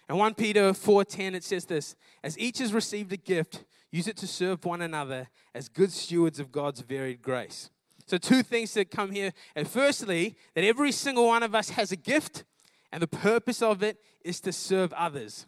And 0.09 0.19
1 0.19 0.35
Peter 0.35 0.73
4:10 0.73 1.35
it 1.35 1.43
says 1.43 1.65
this, 1.65 1.97
as 2.23 2.39
each 2.39 2.59
has 2.59 2.73
received 2.73 3.13
a 3.13 3.17
gift, 3.17 3.65
use 3.91 4.07
it 4.07 4.17
to 4.19 4.27
serve 4.27 4.65
one 4.65 4.83
another 4.83 5.29
as 5.55 5.69
good 5.69 5.91
stewards 5.91 6.39
of 6.39 6.53
God's 6.53 6.81
varied 6.81 7.23
grace. 7.23 7.71
So 8.07 8.19
two 8.19 8.43
things 8.43 8.75
that 8.75 8.91
come 8.91 9.11
here. 9.13 9.33
And 9.57 9.67
firstly, 9.67 10.37
that 10.55 10.65
every 10.65 10.93
single 10.93 11.27
one 11.27 11.43
of 11.43 11.55
us 11.55 11.71
has 11.71 11.93
a 11.93 11.97
gift 11.97 12.45
and 12.93 13.03
the 13.03 13.09
purpose 13.09 13.63
of 13.63 13.83
it 13.83 13.99
is 14.25 14.41
to 14.41 14.53
serve 14.53 14.93
others. 14.93 15.47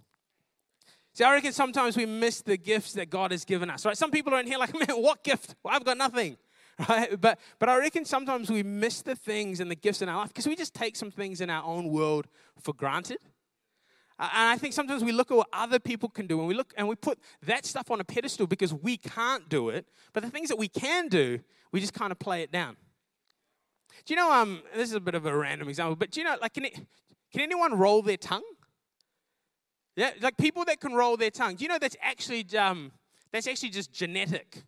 See, 1.13 1.23
I 1.23 1.33
reckon 1.33 1.53
sometimes 1.53 1.97
we 1.97 2.07
miss 2.07 2.43
the 2.43 2.57
gifts 2.57 2.95
that 2.95 3.09
God 3.09 3.31
has 3.31 3.45
given 3.45 3.71
us, 3.71 3.87
right? 3.87 3.97
Some 3.97 4.11
people 4.11 4.35
are 4.35 4.41
in 4.41 4.47
here 4.47 4.59
like, 4.59 4.75
man, 4.89 5.01
what 5.01 5.23
gift? 5.23 5.55
Well, 5.63 5.75
I've 5.75 5.85
got 5.85 5.97
nothing, 5.97 6.37
right? 6.89 7.21
But, 7.21 7.39
but 7.61 7.69
I 7.69 7.79
reckon 7.79 8.05
sometimes 8.05 8.51
we 8.51 8.63
miss 8.63 9.03
the 9.03 9.15
things 9.15 9.61
and 9.61 9.71
the 9.71 9.77
gifts 9.77 10.03
in 10.03 10.09
our 10.09 10.17
life 10.17 10.29
because 10.29 10.49
we 10.49 10.57
just 10.57 10.75
take 10.75 10.97
some 10.97 11.11
things 11.11 11.41
in 11.41 11.51
our 11.51 11.63
own 11.63 11.91
world 11.91 12.27
for 12.61 12.73
granted. 12.73 13.19
And 14.19 14.31
I 14.49 14.57
think 14.57 14.73
sometimes 14.75 15.03
we 15.03 15.13
look 15.13 15.31
at 15.31 15.37
what 15.37 15.49
other 15.53 15.81
people 15.81 16.09
can 16.09 16.27
do 16.27 16.39
and 16.39 16.49
we 16.49 16.55
look 16.55 16.73
and 16.77 16.89
we 16.89 16.95
put 16.95 17.19
that 17.43 17.67
stuff 17.67 17.91
on 17.91 18.01
a 18.01 18.05
pedestal 18.05 18.47
because 18.47 18.73
we 18.73 18.97
can't 18.97 19.49
do 19.49 19.69
it. 19.69 19.87
But 20.13 20.23
the 20.23 20.31
things 20.31 20.49
that 20.49 20.57
we 20.57 20.69
can 20.69 21.09
do, 21.09 21.41
we 21.73 21.81
just 21.81 21.95
kind 21.95 22.13
of 22.13 22.19
play 22.19 22.43
it 22.43 22.53
down. 22.53 22.77
Do 24.05 24.13
you 24.13 24.17
know, 24.17 24.33
um, 24.33 24.63
this 24.75 24.89
is 24.89 24.95
a 24.95 25.01
bit 25.01 25.15
of 25.15 25.27
a 25.27 25.37
random 25.37 25.69
example, 25.69 25.97
but 25.97 26.11
do 26.11 26.21
you 26.21 26.25
know, 26.25 26.37
like, 26.41 26.55
can, 26.55 26.65
it, 26.67 26.79
can 27.35 27.43
anyone 27.43 27.77
roll 27.77 28.01
their 28.01 28.17
tongue? 28.17 28.45
Yeah, 29.97 30.13
like 30.21 30.37
people 30.37 30.65
that 30.67 30.79
can 30.79 30.93
roll 30.93 31.17
their 31.17 31.33
tongue. 31.33 31.57
Do 31.57 31.65
you 31.65 31.69
know 31.69 31.81
that's 31.81 31.97
actually, 32.01 32.47
um, 32.57 32.93
that's 33.33 33.49
actually 33.49 33.71
just 33.71 33.93
genetic? 33.93 34.63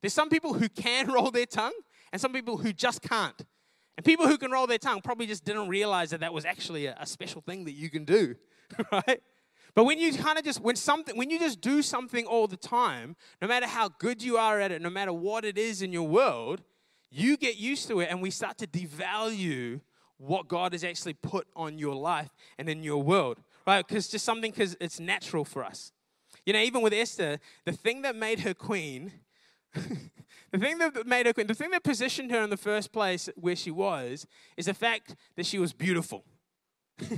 There's 0.00 0.14
some 0.14 0.30
people 0.30 0.54
who 0.54 0.70
can 0.70 1.08
roll 1.12 1.30
their 1.30 1.44
tongue 1.44 1.74
and 2.10 2.18
some 2.18 2.32
people 2.32 2.56
who 2.56 2.72
just 2.72 3.02
can't. 3.02 3.38
And 3.98 4.06
people 4.06 4.26
who 4.26 4.38
can 4.38 4.50
roll 4.50 4.66
their 4.66 4.78
tongue 4.78 5.02
probably 5.02 5.26
just 5.26 5.44
didn't 5.44 5.68
realize 5.68 6.08
that 6.10 6.20
that 6.20 6.32
was 6.32 6.46
actually 6.46 6.86
a, 6.86 6.96
a 6.98 7.04
special 7.04 7.42
thing 7.42 7.66
that 7.66 7.72
you 7.72 7.90
can 7.90 8.06
do, 8.06 8.36
right? 8.92 9.20
But 9.74 9.84
when 9.84 9.98
you 9.98 10.14
kind 10.14 10.38
of 10.38 10.44
just 10.44 10.62
when 10.62 10.76
something 10.76 11.14
when 11.18 11.28
you 11.28 11.38
just 11.38 11.60
do 11.60 11.82
something 11.82 12.24
all 12.24 12.46
the 12.46 12.56
time, 12.56 13.16
no 13.42 13.48
matter 13.48 13.66
how 13.66 13.90
good 13.98 14.22
you 14.22 14.38
are 14.38 14.60
at 14.60 14.72
it, 14.72 14.80
no 14.80 14.88
matter 14.88 15.12
what 15.12 15.44
it 15.44 15.58
is 15.58 15.82
in 15.82 15.92
your 15.92 16.08
world, 16.08 16.62
you 17.10 17.36
get 17.36 17.56
used 17.56 17.86
to 17.88 18.00
it 18.00 18.08
and 18.10 18.22
we 18.22 18.30
start 18.30 18.56
to 18.58 18.66
devalue 18.66 19.80
what 20.22 20.46
God 20.46 20.72
has 20.72 20.84
actually 20.84 21.14
put 21.14 21.48
on 21.56 21.78
your 21.78 21.94
life 21.94 22.30
and 22.58 22.68
in 22.68 22.82
your 22.82 23.02
world, 23.02 23.38
right? 23.66 23.86
Because 23.86 24.08
just 24.08 24.24
something 24.24 24.52
because 24.52 24.76
it's 24.80 25.00
natural 25.00 25.44
for 25.44 25.64
us. 25.64 25.92
You 26.46 26.52
know, 26.52 26.60
even 26.60 26.80
with 26.80 26.92
Esther, 26.92 27.38
the 27.64 27.72
thing 27.72 28.02
that 28.02 28.14
made 28.14 28.40
her 28.40 28.54
queen, 28.54 29.12
the 29.74 30.58
thing 30.58 30.78
that 30.78 31.06
made 31.06 31.26
her 31.26 31.32
queen, 31.32 31.48
the 31.48 31.54
thing 31.54 31.70
that 31.72 31.82
positioned 31.82 32.30
her 32.30 32.42
in 32.42 32.50
the 32.50 32.56
first 32.56 32.92
place 32.92 33.28
where 33.34 33.56
she 33.56 33.70
was, 33.70 34.26
is 34.56 34.66
the 34.66 34.74
fact 34.74 35.16
that 35.36 35.44
she 35.44 35.58
was 35.58 35.72
beautiful. 35.72 36.24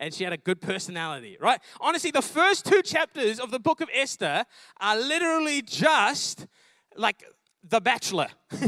and 0.00 0.14
she 0.14 0.24
had 0.24 0.32
a 0.32 0.38
good 0.38 0.60
personality, 0.62 1.36
right? 1.40 1.60
Honestly, 1.80 2.10
the 2.10 2.22
first 2.22 2.64
two 2.64 2.82
chapters 2.82 3.38
of 3.38 3.50
the 3.50 3.58
book 3.58 3.80
of 3.80 3.90
Esther 3.94 4.46
are 4.80 4.96
literally 4.96 5.60
just 5.60 6.46
like 6.96 7.22
the 7.62 7.80
Bachelor. 7.80 8.28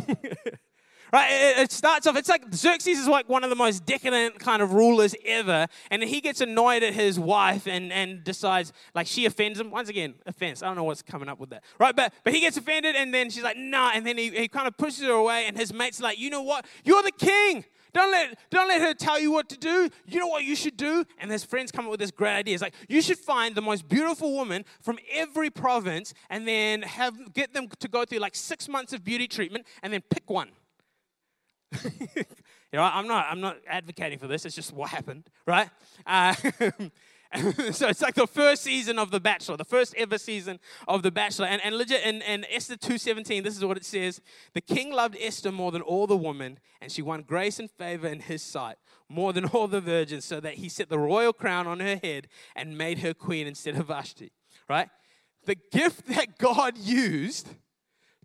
right? 1.12 1.29
It, 1.59 1.73
starts 1.73 2.07
off, 2.07 2.17
it's 2.17 2.29
like 2.29 2.52
Xerxes 2.52 2.99
is 2.99 3.09
like 3.09 3.29
one 3.29 3.45
of 3.45 3.50
the 3.50 3.57
most 3.57 3.87
decadent 3.87 4.38
kind 4.38 4.62
of 4.62 4.73
rulers 4.73 5.14
ever, 5.25 5.67
and 5.90 6.02
he 6.02 6.21
gets 6.21 6.40
annoyed 6.40 6.83
at 6.83 6.95
his 6.95 7.19
wife 7.19 7.67
and, 7.67 7.93
and 7.93 8.25
decides, 8.25 8.73
like, 8.95 9.07
she 9.07 9.26
offends 9.26 9.61
him. 9.61 9.71
Once 9.71 9.88
again, 9.88 10.14
offense. 10.26 10.62
I 10.62 10.67
don't 10.67 10.76
know 10.76 10.85
what's 10.85 11.02
coming 11.02 11.29
up 11.29 11.38
with 11.38 11.50
that, 11.50 11.64
right? 11.79 11.95
But, 11.95 12.12
but 12.25 12.35
he 12.35 12.40
gets 12.40 12.57
offended, 12.57 12.97
and 12.97 13.12
then 13.14 13.31
she's 13.31 13.43
like, 13.43 13.57
nah, 13.57 13.93
and 13.95 14.07
then 14.07 14.17
he, 14.19 14.31
he 14.31 14.49
kind 14.49 14.67
of 14.67 14.76
pushes 14.76 15.05
her 15.05 15.12
away, 15.12 15.47
and 15.47 15.57
his 15.57 15.73
mate's 15.73 16.00
like, 16.00 16.19
you 16.19 16.31
know 16.31 16.43
what? 16.43 16.67
You're 16.85 17.02
the 17.02 17.12
king. 17.12 17.64
Don't 17.93 18.12
let, 18.12 18.38
don't 18.50 18.69
let 18.69 18.81
her 18.81 18.95
tell 18.95 19.19
you 19.19 19.33
what 19.33 19.49
to 19.49 19.59
do. 19.59 19.88
You 20.07 20.21
know 20.21 20.29
what 20.29 20.45
you 20.45 20.55
should 20.55 20.76
do? 20.76 21.05
And 21.19 21.29
his 21.29 21.43
friends 21.43 21.73
come 21.73 21.87
up 21.87 21.90
with 21.90 21.99
this 21.99 22.12
great 22.12 22.37
idea. 22.37 22.55
It's 22.55 22.62
like, 22.62 22.75
you 22.88 23.02
should 23.02 23.19
find 23.19 23.55
the 23.55 23.62
most 23.62 23.88
beautiful 23.88 24.33
woman 24.33 24.64
from 24.81 24.99
every 25.12 25.50
province 25.50 26.14
and 26.29 26.47
then 26.47 26.83
have, 26.83 27.35
get 27.35 27.52
them 27.52 27.69
to 27.81 27.88
go 27.88 28.05
through 28.05 28.19
like 28.19 28.37
six 28.37 28.69
months 28.69 28.93
of 28.93 29.02
beauty 29.02 29.26
treatment 29.26 29.67
and 29.83 29.93
then 29.93 30.02
pick 30.09 30.31
one. 30.31 30.50
you 31.85 32.25
know, 32.73 32.83
I'm 32.83 33.07
not, 33.07 33.27
I'm 33.31 33.41
not 33.41 33.59
advocating 33.67 34.19
for 34.19 34.27
this. 34.27 34.45
It's 34.45 34.55
just 34.55 34.73
what 34.73 34.91
happened, 34.91 35.29
right? 35.47 35.69
Uh, 36.07 36.35
so 37.73 37.89
it's 37.89 38.03
like 38.03 38.15
the 38.15 38.27
first 38.27 38.62
season 38.62 38.99
of 38.99 39.12
The 39.12 39.21
Bachelor, 39.21 39.57
the 39.57 39.65
first 39.65 39.95
ever 39.97 40.19
season 40.19 40.59
of 40.89 41.03
The 41.03 41.12
Bachelor. 41.12 41.47
And, 41.47 41.62
and 41.65 41.77
legit, 41.77 42.03
in, 42.05 42.23
in 42.23 42.45
Esther 42.50 42.77
2.17, 42.77 43.45
this 43.45 43.57
is 43.57 43.65
what 43.65 43.77
it 43.77 43.85
says. 43.85 44.21
The 44.53 44.61
king 44.61 44.93
loved 44.93 45.17
Esther 45.21 45.53
more 45.53 45.71
than 45.71 45.83
all 45.83 46.07
the 46.07 46.17
women, 46.17 46.59
and 46.81 46.91
she 46.91 47.03
won 47.03 47.23
grace 47.23 47.61
and 47.61 47.71
favor 47.71 48.09
in 48.09 48.21
his 48.21 48.43
sight, 48.43 48.77
more 49.09 49.33
than 49.33 49.45
all 49.47 49.69
the 49.69 49.81
virgins, 49.81 50.25
so 50.25 50.41
that 50.41 50.55
he 50.55 50.69
set 50.69 50.89
the 50.89 50.99
royal 50.99 51.33
crown 51.33 51.69
on 51.69 51.79
her 51.79 51.97
head 52.03 52.27
and 52.57 52.77
made 52.77 52.99
her 52.99 53.15
queen 53.15 53.47
instead 53.47 53.77
of 53.77 53.87
Vashti, 53.87 54.33
right? 54.69 54.89
The 55.47 55.57
gift 55.71 56.07
that 56.07 56.37
God 56.37 56.77
used 56.77 57.49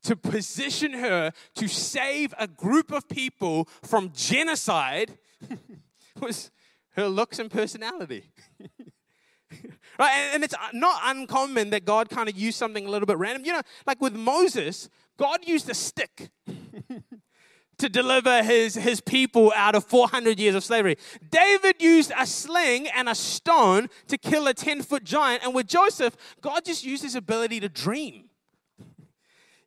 to 0.06 0.16
position 0.16 0.94
her 0.94 1.32
to 1.56 1.68
save 1.68 2.34
a 2.38 2.48
group 2.48 2.92
of 2.92 3.08
people 3.08 3.68
from 3.84 4.12
genocide 4.14 5.18
was 6.22 6.52
her 6.92 7.08
looks 7.08 7.40
and 7.40 7.52
personality. 7.52 8.32
right? 10.00 10.30
And 10.34 10.44
it's 10.44 10.56
not 10.74 11.02
uncommon 11.04 11.72
that 11.72 11.86
God 11.86 12.10
kind 12.10 12.30
of 12.30 12.38
used 12.38 12.58
something 12.58 12.86
a 12.86 12.90
little 12.90 13.06
bit 13.06 13.18
random. 13.18 13.46
You 13.46 13.54
know, 13.54 13.62
like 13.86 14.00
with 14.00 14.16
Moses, 14.16 14.90
God 15.18 15.40
used 15.48 15.70
a 15.70 15.74
stick 15.74 16.30
to 17.78 17.90
deliver 17.90 18.44
his, 18.44 18.76
his 18.76 19.02
people 19.02 19.52
out 19.56 19.74
of 19.74 19.86
400 19.86 20.40
years 20.40 20.56
of 20.56 20.64
slavery. 20.64 20.98
David 21.32 21.82
used 21.82 22.12
a 22.18 22.28
sling 22.28 22.88
and 22.88 23.10
a 23.10 23.16
stone 23.16 23.90
to 24.08 24.18
kill 24.18 24.48
a 24.48 24.54
10 24.54 24.84
foot 24.84 25.04
giant. 25.04 25.44
And 25.44 25.56
with 25.56 25.68
Joseph, 25.68 26.16
God 26.42 26.64
just 26.64 26.86
used 26.86 27.04
his 27.04 27.16
ability 27.16 27.60
to 27.62 27.70
dream. 27.70 28.25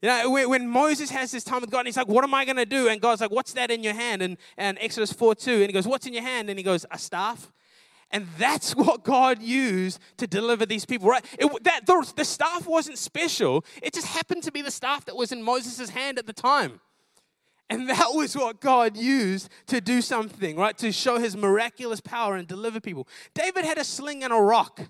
You 0.00 0.09
know, 0.09 0.31
when 0.49 0.69
Moses 0.69 1.11
has 1.11 1.33
this 1.33 1.43
time 1.43 1.61
with 1.61 1.71
God, 1.71 1.81
and 1.81 1.88
he's 1.88 1.97
like, 1.97 2.09
What 2.09 2.23
am 2.23 2.33
I 2.33 2.45
going 2.45 2.57
to 2.57 2.67
do? 2.67 2.88
And 2.88 3.00
God's 3.00 3.21
like, 3.21 3.33
What's 3.33 3.52
that 3.55 3.71
in 3.71 3.83
your 3.83 3.95
hand? 3.95 4.23
And, 4.23 4.37
and 4.57 4.78
Exodus 4.81 5.12
4 5.12 5.35
2. 5.35 5.50
And 5.50 5.67
he 5.67 5.73
goes, 5.73 5.88
What's 5.88 6.07
in 6.07 6.12
your 6.12 6.23
hand? 6.23 6.49
And 6.49 6.59
he 6.59 6.62
goes, 6.62 6.87
A 6.90 6.99
staff. 6.99 7.50
And 8.11 8.26
that's 8.38 8.75
what 8.76 9.02
God 9.02 9.43
used 9.43 10.00
to 10.19 10.26
deliver 10.26 10.67
these 10.67 10.85
people, 10.85 11.09
right? 11.09 11.25
It, 11.38 11.64
that, 11.64 11.87
the, 11.87 12.12
the 12.17 12.25
staff 12.25 12.67
wasn't 12.67 12.99
special, 12.99 13.64
it 13.83 13.93
just 13.93 14.07
happened 14.07 14.45
to 14.45 14.52
be 14.52 14.62
the 14.62 14.71
staff 14.71 15.05
that 15.07 15.17
was 15.17 15.33
in 15.33 15.43
Moses' 15.43 15.90
hand 15.90 16.19
at 16.19 16.26
the 16.26 16.33
time. 16.33 16.81
And 17.71 17.90
that 17.90 18.09
was 18.14 18.35
what 18.35 18.61
God 18.61 18.97
used 18.97 19.50
to 19.67 19.83
do 19.83 20.00
something, 20.00 20.57
right? 20.57 20.78
To 20.78 20.90
show 20.90 21.19
his 21.19 21.37
miraculous 21.37 22.00
power 22.00 22.37
and 22.37 22.49
deliver 22.49 22.81
people. 22.81 23.07
David 23.35 23.67
had 23.67 23.76
a 23.76 23.85
sling 23.85 24.25
and 24.25 24.33
a 24.33 24.37
rock. 24.37 24.88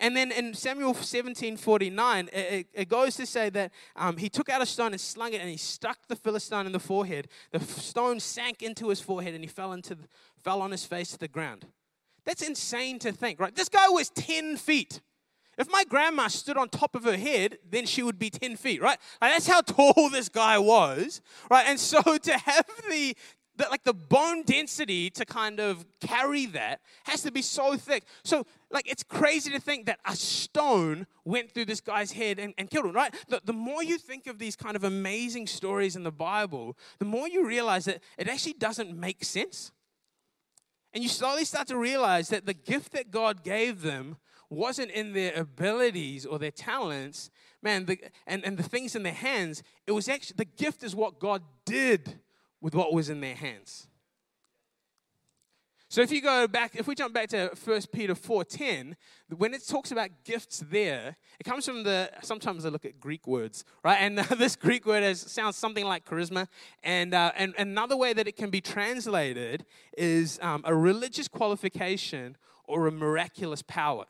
And 0.00 0.16
then 0.16 0.32
in 0.32 0.54
Samuel 0.54 0.94
17 0.94 1.58
49, 1.58 2.30
it, 2.32 2.66
it 2.72 2.88
goes 2.88 3.16
to 3.16 3.26
say 3.26 3.50
that 3.50 3.70
um, 3.94 4.16
he 4.16 4.30
took 4.30 4.48
out 4.48 4.62
a 4.62 4.66
stone 4.66 4.92
and 4.92 5.00
slung 5.00 5.34
it 5.34 5.40
and 5.40 5.50
he 5.50 5.58
stuck 5.58 6.08
the 6.08 6.16
Philistine 6.16 6.66
in 6.66 6.72
the 6.72 6.80
forehead. 6.80 7.28
The 7.52 7.60
stone 7.60 8.18
sank 8.18 8.62
into 8.62 8.88
his 8.88 9.00
forehead 9.00 9.34
and 9.34 9.44
he 9.44 9.48
fell, 9.48 9.72
into 9.72 9.94
the, 9.94 10.08
fell 10.42 10.62
on 10.62 10.70
his 10.70 10.86
face 10.86 11.10
to 11.12 11.18
the 11.18 11.28
ground. 11.28 11.66
That's 12.24 12.42
insane 12.42 12.98
to 13.00 13.12
think, 13.12 13.38
right? 13.38 13.54
This 13.54 13.68
guy 13.68 13.88
was 13.88 14.08
10 14.10 14.56
feet. 14.56 15.00
If 15.58 15.70
my 15.70 15.84
grandma 15.84 16.28
stood 16.28 16.56
on 16.56 16.70
top 16.70 16.94
of 16.94 17.04
her 17.04 17.18
head, 17.18 17.58
then 17.68 17.84
she 17.84 18.02
would 18.02 18.18
be 18.18 18.30
10 18.30 18.56
feet, 18.56 18.80
right? 18.80 18.98
Like 19.20 19.32
that's 19.32 19.46
how 19.46 19.60
tall 19.60 20.08
this 20.12 20.30
guy 20.30 20.58
was, 20.58 21.20
right? 21.50 21.66
And 21.66 21.78
so 21.78 22.00
to 22.00 22.38
have 22.38 22.66
the, 22.88 23.14
the, 23.60 23.68
like 23.70 23.84
the 23.84 23.92
bone 23.92 24.42
density 24.42 25.10
to 25.10 25.26
kind 25.26 25.60
of 25.60 25.84
carry 26.00 26.46
that 26.46 26.80
has 27.04 27.22
to 27.22 27.30
be 27.30 27.42
so 27.42 27.76
thick. 27.76 28.04
So, 28.24 28.46
like, 28.70 28.90
it's 28.90 29.02
crazy 29.02 29.50
to 29.50 29.60
think 29.60 29.84
that 29.86 30.00
a 30.06 30.16
stone 30.16 31.06
went 31.26 31.52
through 31.52 31.66
this 31.66 31.80
guy's 31.80 32.12
head 32.12 32.38
and, 32.38 32.54
and 32.56 32.70
killed 32.70 32.86
him, 32.86 32.92
right? 32.92 33.14
The, 33.28 33.42
the 33.44 33.52
more 33.52 33.82
you 33.82 33.98
think 33.98 34.26
of 34.26 34.38
these 34.38 34.56
kind 34.56 34.76
of 34.76 34.84
amazing 34.84 35.46
stories 35.46 35.94
in 35.94 36.04
the 36.04 36.10
Bible, 36.10 36.76
the 36.98 37.04
more 37.04 37.28
you 37.28 37.46
realize 37.46 37.84
that 37.84 38.00
it 38.16 38.28
actually 38.28 38.54
doesn't 38.54 38.98
make 38.98 39.24
sense. 39.24 39.72
And 40.94 41.02
you 41.02 41.10
slowly 41.10 41.44
start 41.44 41.68
to 41.68 41.76
realize 41.76 42.30
that 42.30 42.46
the 42.46 42.54
gift 42.54 42.92
that 42.92 43.10
God 43.10 43.44
gave 43.44 43.82
them 43.82 44.16
wasn't 44.48 44.90
in 44.90 45.12
their 45.12 45.34
abilities 45.34 46.24
or 46.24 46.38
their 46.38 46.50
talents, 46.50 47.30
man, 47.62 47.84
the, 47.84 47.98
and, 48.26 48.42
and 48.42 48.56
the 48.56 48.62
things 48.62 48.96
in 48.96 49.02
their 49.02 49.12
hands. 49.12 49.62
It 49.86 49.92
was 49.92 50.08
actually, 50.08 50.36
the 50.38 50.44
gift 50.46 50.82
is 50.82 50.96
what 50.96 51.20
God 51.20 51.42
did 51.66 52.20
with 52.60 52.74
what 52.74 52.92
was 52.92 53.08
in 53.08 53.20
their 53.20 53.34
hands. 53.34 53.86
So 55.90 56.02
if 56.02 56.12
you 56.12 56.22
go 56.22 56.46
back, 56.46 56.76
if 56.76 56.86
we 56.86 56.94
jump 56.94 57.12
back 57.12 57.30
to 57.30 57.50
1 57.64 57.82
Peter 57.92 58.14
4.10, 58.14 58.94
when 59.36 59.52
it 59.52 59.66
talks 59.66 59.90
about 59.90 60.10
gifts 60.22 60.62
there, 60.70 61.16
it 61.40 61.42
comes 61.42 61.66
from 61.66 61.82
the, 61.82 62.08
sometimes 62.22 62.64
I 62.64 62.68
look 62.68 62.84
at 62.84 63.00
Greek 63.00 63.26
words, 63.26 63.64
right? 63.82 63.96
And 63.96 64.16
uh, 64.20 64.22
this 64.38 64.54
Greek 64.54 64.86
word 64.86 65.02
has, 65.02 65.20
sounds 65.20 65.56
something 65.56 65.84
like 65.84 66.04
charisma. 66.04 66.46
And, 66.84 67.12
uh, 67.12 67.32
and 67.34 67.54
another 67.58 67.96
way 67.96 68.12
that 68.12 68.28
it 68.28 68.36
can 68.36 68.50
be 68.50 68.60
translated 68.60 69.66
is 69.98 70.38
um, 70.42 70.62
a 70.64 70.76
religious 70.76 71.26
qualification 71.26 72.36
or 72.68 72.86
a 72.86 72.92
miraculous 72.92 73.62
power. 73.62 74.04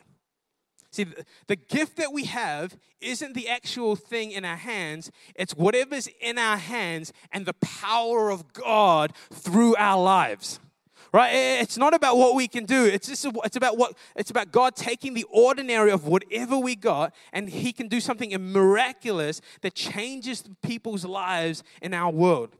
See, 0.91 1.07
the, 1.47 1.57
gift 1.57 1.97
that 1.99 2.13
we 2.13 2.25
have 2.25 2.77
isn't 3.01 3.35
the 3.35 3.49
actual 3.49 3.95
thing 3.95 4.33
in 4.33 4.45
our 4.45 4.57
hands, 4.57 5.11
it's 5.37 5.55
whatever's 5.55 6.09
in 6.21 6.37
our 6.37 6.57
hands 6.57 7.13
and 7.31 7.47
the 7.47 7.55
power 7.55 8.31
of 8.31 8.53
God 8.53 9.13
through 9.33 9.77
our 9.77 10.03
lives. 10.03 10.59
Right? 11.13 11.31
It's 11.61 11.77
not 11.77 11.93
about 11.93 12.19
what 12.19 12.37
we 12.37 12.47
can 12.47 12.67
do. 12.67 12.85
It's 12.85 13.09
just 13.09 13.27
it's 13.45 13.57
about 13.57 13.77
what 13.77 13.97
it's 14.15 14.31
about 14.31 14.53
god 14.53 14.77
taking 14.77 15.13
the 15.13 15.25
ordinary 15.25 15.91
of 15.91 16.07
whatever 16.07 16.57
we 16.57 16.77
got 16.77 17.13
and 17.33 17.49
he 17.49 17.73
can 17.73 17.89
do 17.89 17.99
something 17.99 18.31
miraculous 18.53 19.41
that 19.63 19.75
changes 19.75 20.45
people's 20.63 21.05
lives 21.05 21.65
in 21.83 21.95
our 21.95 22.13
world. 22.13 22.51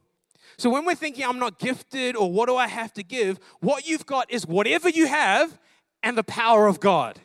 So 0.57 0.69
when 0.69 0.85
we're 0.85 0.97
thinking, 0.97 1.25
I'm 1.25 1.39
not 1.39 1.61
gifted 1.61 2.17
or 2.17 2.31
what 2.31 2.49
do 2.49 2.57
I 2.57 2.67
have 2.67 2.93
to 2.95 3.05
give, 3.05 3.39
what 3.61 3.87
you've 3.87 4.05
got 4.05 4.31
is 4.33 4.47
whatever 4.47 4.89
you 4.89 5.07
have 5.07 5.57
and 6.03 6.19
the 6.19 6.25
power 6.25 6.67
of 6.67 6.81
God. 6.81 7.21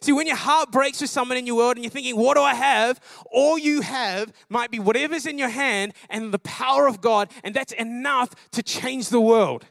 See, 0.00 0.12
when 0.12 0.26
your 0.26 0.36
heart 0.36 0.70
breaks 0.70 1.00
for 1.00 1.06
someone 1.06 1.38
in 1.38 1.46
your 1.46 1.56
world 1.56 1.76
and 1.76 1.84
you're 1.84 1.90
thinking, 1.90 2.16
what 2.16 2.36
do 2.36 2.42
I 2.42 2.54
have? 2.54 3.00
All 3.30 3.58
you 3.58 3.80
have 3.80 4.32
might 4.48 4.70
be 4.70 4.78
whatever's 4.78 5.26
in 5.26 5.38
your 5.38 5.48
hand 5.48 5.94
and 6.10 6.32
the 6.32 6.38
power 6.38 6.86
of 6.86 7.00
God, 7.00 7.30
and 7.44 7.54
that's 7.54 7.72
enough 7.72 8.30
to 8.52 8.62
change 8.62 9.08
the 9.08 9.20
world. 9.20 9.64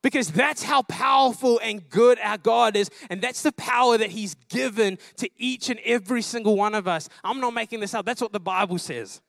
Because 0.00 0.30
that's 0.30 0.62
how 0.62 0.82
powerful 0.82 1.58
and 1.62 1.88
good 1.88 2.18
our 2.20 2.38
God 2.38 2.76
is, 2.76 2.88
and 3.10 3.20
that's 3.20 3.42
the 3.42 3.52
power 3.52 3.98
that 3.98 4.10
He's 4.10 4.34
given 4.48 4.98
to 5.16 5.28
each 5.36 5.70
and 5.70 5.80
every 5.84 6.22
single 6.22 6.56
one 6.56 6.74
of 6.74 6.86
us. 6.86 7.08
I'm 7.24 7.40
not 7.40 7.52
making 7.52 7.80
this 7.80 7.94
up, 7.94 8.06
that's 8.06 8.20
what 8.20 8.32
the 8.32 8.40
Bible 8.40 8.78
says. 8.78 9.20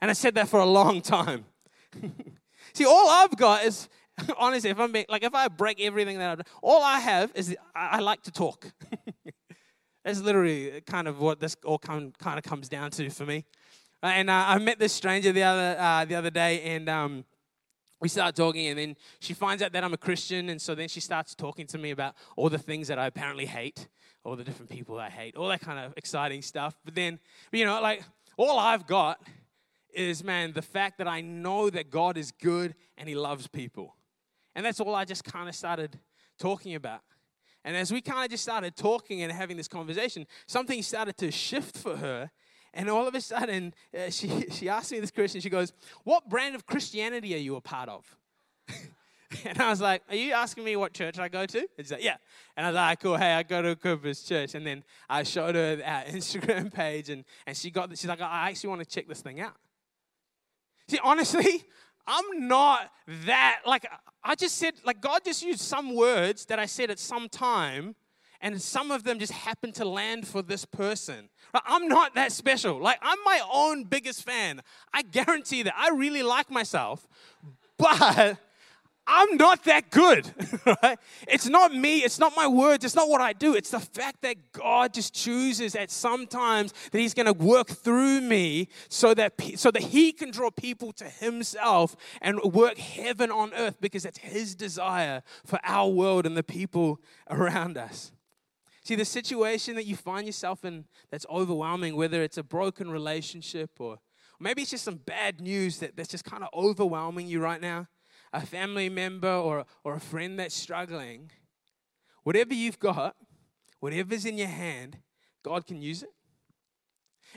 And 0.00 0.10
I 0.10 0.14
said 0.14 0.34
that 0.36 0.48
for 0.48 0.60
a 0.60 0.66
long 0.66 1.00
time. 1.00 1.44
See, 2.72 2.84
all 2.84 3.08
I've 3.08 3.36
got 3.36 3.64
is, 3.64 3.88
honestly, 4.38 4.70
if 4.70 4.78
I'm 4.78 4.92
being, 4.92 5.06
like, 5.08 5.22
if 5.22 5.34
I 5.34 5.48
break 5.48 5.80
everything 5.80 6.18
that 6.18 6.30
I've 6.30 6.38
done, 6.38 6.46
all 6.62 6.82
I 6.82 7.00
have 7.00 7.32
is 7.34 7.56
I, 7.74 7.88
I 7.96 8.00
like 8.00 8.22
to 8.24 8.30
talk. 8.30 8.66
That's 10.04 10.20
literally 10.20 10.80
kind 10.86 11.06
of 11.06 11.20
what 11.20 11.38
this 11.38 11.56
all 11.64 11.78
kind 11.78 12.16
kind 12.18 12.38
of 12.38 12.44
comes 12.44 12.68
down 12.68 12.90
to 12.92 13.08
for 13.10 13.24
me. 13.24 13.44
And 14.02 14.28
uh, 14.28 14.44
I 14.48 14.58
met 14.58 14.80
this 14.80 14.92
stranger 14.92 15.30
the 15.30 15.44
other 15.44 15.76
uh, 15.78 16.04
the 16.04 16.16
other 16.16 16.30
day, 16.30 16.60
and 16.62 16.88
um, 16.88 17.24
we 18.00 18.08
start 18.08 18.34
talking, 18.34 18.66
and 18.66 18.76
then 18.76 18.96
she 19.20 19.32
finds 19.32 19.62
out 19.62 19.72
that 19.72 19.84
I'm 19.84 19.94
a 19.94 19.98
Christian, 19.98 20.48
and 20.48 20.60
so 20.60 20.74
then 20.74 20.88
she 20.88 20.98
starts 20.98 21.36
talking 21.36 21.68
to 21.68 21.78
me 21.78 21.92
about 21.92 22.16
all 22.36 22.48
the 22.48 22.58
things 22.58 22.88
that 22.88 22.98
I 22.98 23.06
apparently 23.06 23.46
hate, 23.46 23.86
all 24.24 24.34
the 24.34 24.42
different 24.42 24.70
people 24.70 24.98
I 24.98 25.08
hate, 25.08 25.36
all 25.36 25.46
that 25.48 25.60
kind 25.60 25.78
of 25.78 25.94
exciting 25.96 26.42
stuff. 26.42 26.74
But 26.84 26.96
then, 26.96 27.20
you 27.52 27.64
know, 27.64 27.80
like 27.80 28.02
all 28.36 28.58
I've 28.58 28.88
got 28.88 29.22
is, 29.94 30.24
man, 30.24 30.52
the 30.52 30.62
fact 30.62 30.98
that 30.98 31.06
I 31.06 31.20
know 31.20 31.70
that 31.70 31.90
God 31.90 32.16
is 32.16 32.32
good 32.32 32.74
and 32.98 33.08
He 33.08 33.14
loves 33.14 33.46
people, 33.46 33.94
and 34.56 34.66
that's 34.66 34.80
all 34.80 34.96
I 34.96 35.04
just 35.04 35.22
kind 35.22 35.48
of 35.48 35.54
started 35.54 36.00
talking 36.40 36.74
about. 36.74 37.02
And 37.64 37.76
as 37.76 37.92
we 37.92 38.00
kind 38.00 38.24
of 38.24 38.30
just 38.30 38.42
started 38.42 38.76
talking 38.76 39.22
and 39.22 39.30
having 39.30 39.56
this 39.56 39.68
conversation, 39.68 40.26
something 40.46 40.82
started 40.82 41.16
to 41.18 41.30
shift 41.30 41.76
for 41.76 41.96
her. 41.96 42.30
And 42.74 42.88
all 42.88 43.06
of 43.06 43.14
a 43.14 43.20
sudden, 43.20 43.74
uh, 43.96 44.10
she, 44.10 44.46
she 44.50 44.68
asked 44.68 44.92
me 44.92 45.00
this 45.00 45.10
question. 45.10 45.40
She 45.40 45.50
goes, 45.50 45.72
What 46.04 46.28
brand 46.28 46.54
of 46.54 46.66
Christianity 46.66 47.34
are 47.34 47.38
you 47.38 47.56
a 47.56 47.60
part 47.60 47.88
of? 47.88 48.16
and 49.44 49.60
I 49.60 49.68
was 49.68 49.80
like, 49.80 50.02
Are 50.08 50.16
you 50.16 50.32
asking 50.32 50.64
me 50.64 50.74
what 50.76 50.92
church 50.92 51.18
I 51.18 51.28
go 51.28 51.46
to? 51.46 51.58
And 51.58 51.68
she's 51.78 51.92
like, 51.92 52.02
Yeah. 52.02 52.16
And 52.56 52.66
I 52.66 52.70
was 52.70 52.76
like, 52.76 53.00
Cool. 53.00 53.16
Hey, 53.16 53.32
I 53.34 53.42
go 53.42 53.62
to 53.62 53.76
Equippers 53.76 54.26
Church. 54.26 54.54
And 54.54 54.66
then 54.66 54.82
I 55.08 55.22
showed 55.22 55.54
her 55.54 55.80
our 55.86 56.04
Instagram 56.04 56.72
page, 56.72 57.10
and, 57.10 57.24
and 57.46 57.56
she 57.56 57.70
got 57.70 57.90
this. 57.90 58.00
She's 58.00 58.08
like, 58.08 58.20
I 58.20 58.48
actually 58.48 58.70
want 58.70 58.80
to 58.80 58.86
check 58.86 59.06
this 59.06 59.20
thing 59.20 59.40
out. 59.40 59.56
See, 60.88 60.98
honestly, 61.02 61.62
I'm 62.06 62.48
not 62.48 62.90
that, 63.26 63.60
like, 63.66 63.86
I 64.24 64.34
just 64.34 64.56
said, 64.56 64.74
like, 64.84 65.00
God 65.00 65.22
just 65.24 65.42
used 65.42 65.60
some 65.60 65.94
words 65.94 66.46
that 66.46 66.58
I 66.58 66.66
said 66.66 66.90
at 66.90 66.98
some 66.98 67.28
time, 67.28 67.94
and 68.40 68.60
some 68.60 68.90
of 68.90 69.04
them 69.04 69.18
just 69.18 69.32
happened 69.32 69.74
to 69.76 69.84
land 69.84 70.26
for 70.26 70.42
this 70.42 70.64
person. 70.64 71.28
I'm 71.54 71.86
not 71.86 72.14
that 72.16 72.32
special. 72.32 72.80
Like, 72.80 72.98
I'm 73.02 73.18
my 73.24 73.40
own 73.52 73.84
biggest 73.84 74.24
fan. 74.24 74.62
I 74.92 75.02
guarantee 75.02 75.62
that 75.62 75.74
I 75.76 75.90
really 75.90 76.22
like 76.22 76.50
myself, 76.50 77.06
but 77.78 78.38
I'm 79.06 79.36
not 79.36 79.64
that 79.64 79.90
good, 79.90 80.32
right? 80.82 80.98
It's 81.26 81.48
not 81.48 81.74
me, 81.74 81.98
it's 81.98 82.20
not 82.20 82.34
my 82.36 82.46
words, 82.46 82.84
it's 82.84 82.94
not 82.94 83.08
what 83.08 83.20
I 83.20 83.32
do. 83.32 83.54
It's 83.54 83.70
the 83.70 83.80
fact 83.80 84.22
that 84.22 84.52
God 84.52 84.94
just 84.94 85.12
chooses 85.12 85.74
at 85.74 85.90
sometimes 85.90 86.72
that 86.92 86.98
He's 86.98 87.14
going 87.14 87.26
to 87.26 87.32
work 87.32 87.68
through 87.68 88.20
me 88.20 88.68
so 88.88 89.12
that, 89.14 89.34
so 89.56 89.72
that 89.72 89.82
He 89.82 90.12
can 90.12 90.30
draw 90.30 90.50
people 90.50 90.92
to 90.92 91.04
Himself 91.04 91.96
and 92.20 92.40
work 92.42 92.78
heaven 92.78 93.32
on 93.32 93.52
earth 93.54 93.80
because 93.80 94.04
it's 94.04 94.18
His 94.18 94.54
desire 94.54 95.22
for 95.44 95.58
our 95.64 95.88
world 95.88 96.24
and 96.24 96.36
the 96.36 96.44
people 96.44 97.00
around 97.28 97.76
us. 97.76 98.12
See, 98.84 98.94
the 98.94 99.04
situation 99.04 99.74
that 99.76 99.84
you 99.84 99.96
find 99.96 100.26
yourself 100.26 100.64
in 100.64 100.84
that's 101.10 101.26
overwhelming, 101.28 101.96
whether 101.96 102.22
it's 102.22 102.38
a 102.38 102.42
broken 102.44 102.90
relationship 102.90 103.80
or 103.80 103.98
maybe 104.38 104.62
it's 104.62 104.70
just 104.70 104.84
some 104.84 104.96
bad 104.96 105.40
news 105.40 105.78
that, 105.78 105.96
that's 105.96 106.08
just 106.08 106.24
kind 106.24 106.44
of 106.44 106.48
overwhelming 106.54 107.26
you 107.26 107.40
right 107.40 107.60
now 107.60 107.88
a 108.32 108.44
family 108.44 108.88
member 108.88 109.32
or, 109.32 109.66
or 109.84 109.94
a 109.94 110.00
friend 110.00 110.38
that's 110.38 110.54
struggling, 110.54 111.30
whatever 112.22 112.54
you've 112.54 112.78
got, 112.78 113.16
whatever's 113.80 114.24
in 114.24 114.38
your 114.38 114.48
hand, 114.48 114.98
God 115.42 115.66
can 115.66 115.82
use 115.82 116.02
it. 116.02 116.10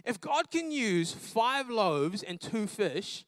If 0.03 0.19
God 0.19 0.51
can 0.51 0.71
use 0.71 1.11
five 1.11 1.69
loaves 1.69 2.21
and 2.21 2.39
two 2.39 2.67
fish 2.67 3.25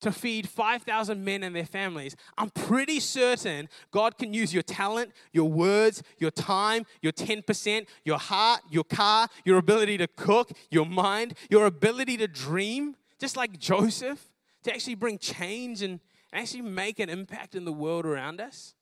to 0.00 0.12
feed 0.12 0.48
5,000 0.48 1.24
men 1.24 1.42
and 1.42 1.54
their 1.54 1.66
families, 1.66 2.14
I'm 2.36 2.50
pretty 2.50 3.00
certain 3.00 3.68
God 3.90 4.16
can 4.16 4.32
use 4.32 4.54
your 4.54 4.62
talent, 4.62 5.12
your 5.32 5.50
words, 5.50 6.02
your 6.18 6.30
time, 6.30 6.84
your 7.02 7.12
10%, 7.12 7.86
your 8.04 8.18
heart, 8.18 8.60
your 8.70 8.84
car, 8.84 9.28
your 9.44 9.58
ability 9.58 9.98
to 9.98 10.06
cook, 10.06 10.52
your 10.70 10.86
mind, 10.86 11.34
your 11.50 11.66
ability 11.66 12.16
to 12.18 12.28
dream, 12.28 12.96
just 13.18 13.36
like 13.36 13.58
Joseph, 13.58 14.30
to 14.62 14.72
actually 14.72 14.94
bring 14.94 15.18
change 15.18 15.82
and, 15.82 16.00
actually 16.32 16.62
make 16.62 16.98
an 16.98 17.08
impact 17.08 17.54
in 17.54 17.64
the 17.64 17.72
world 17.72 18.06
around 18.06 18.40
us? 18.40 18.74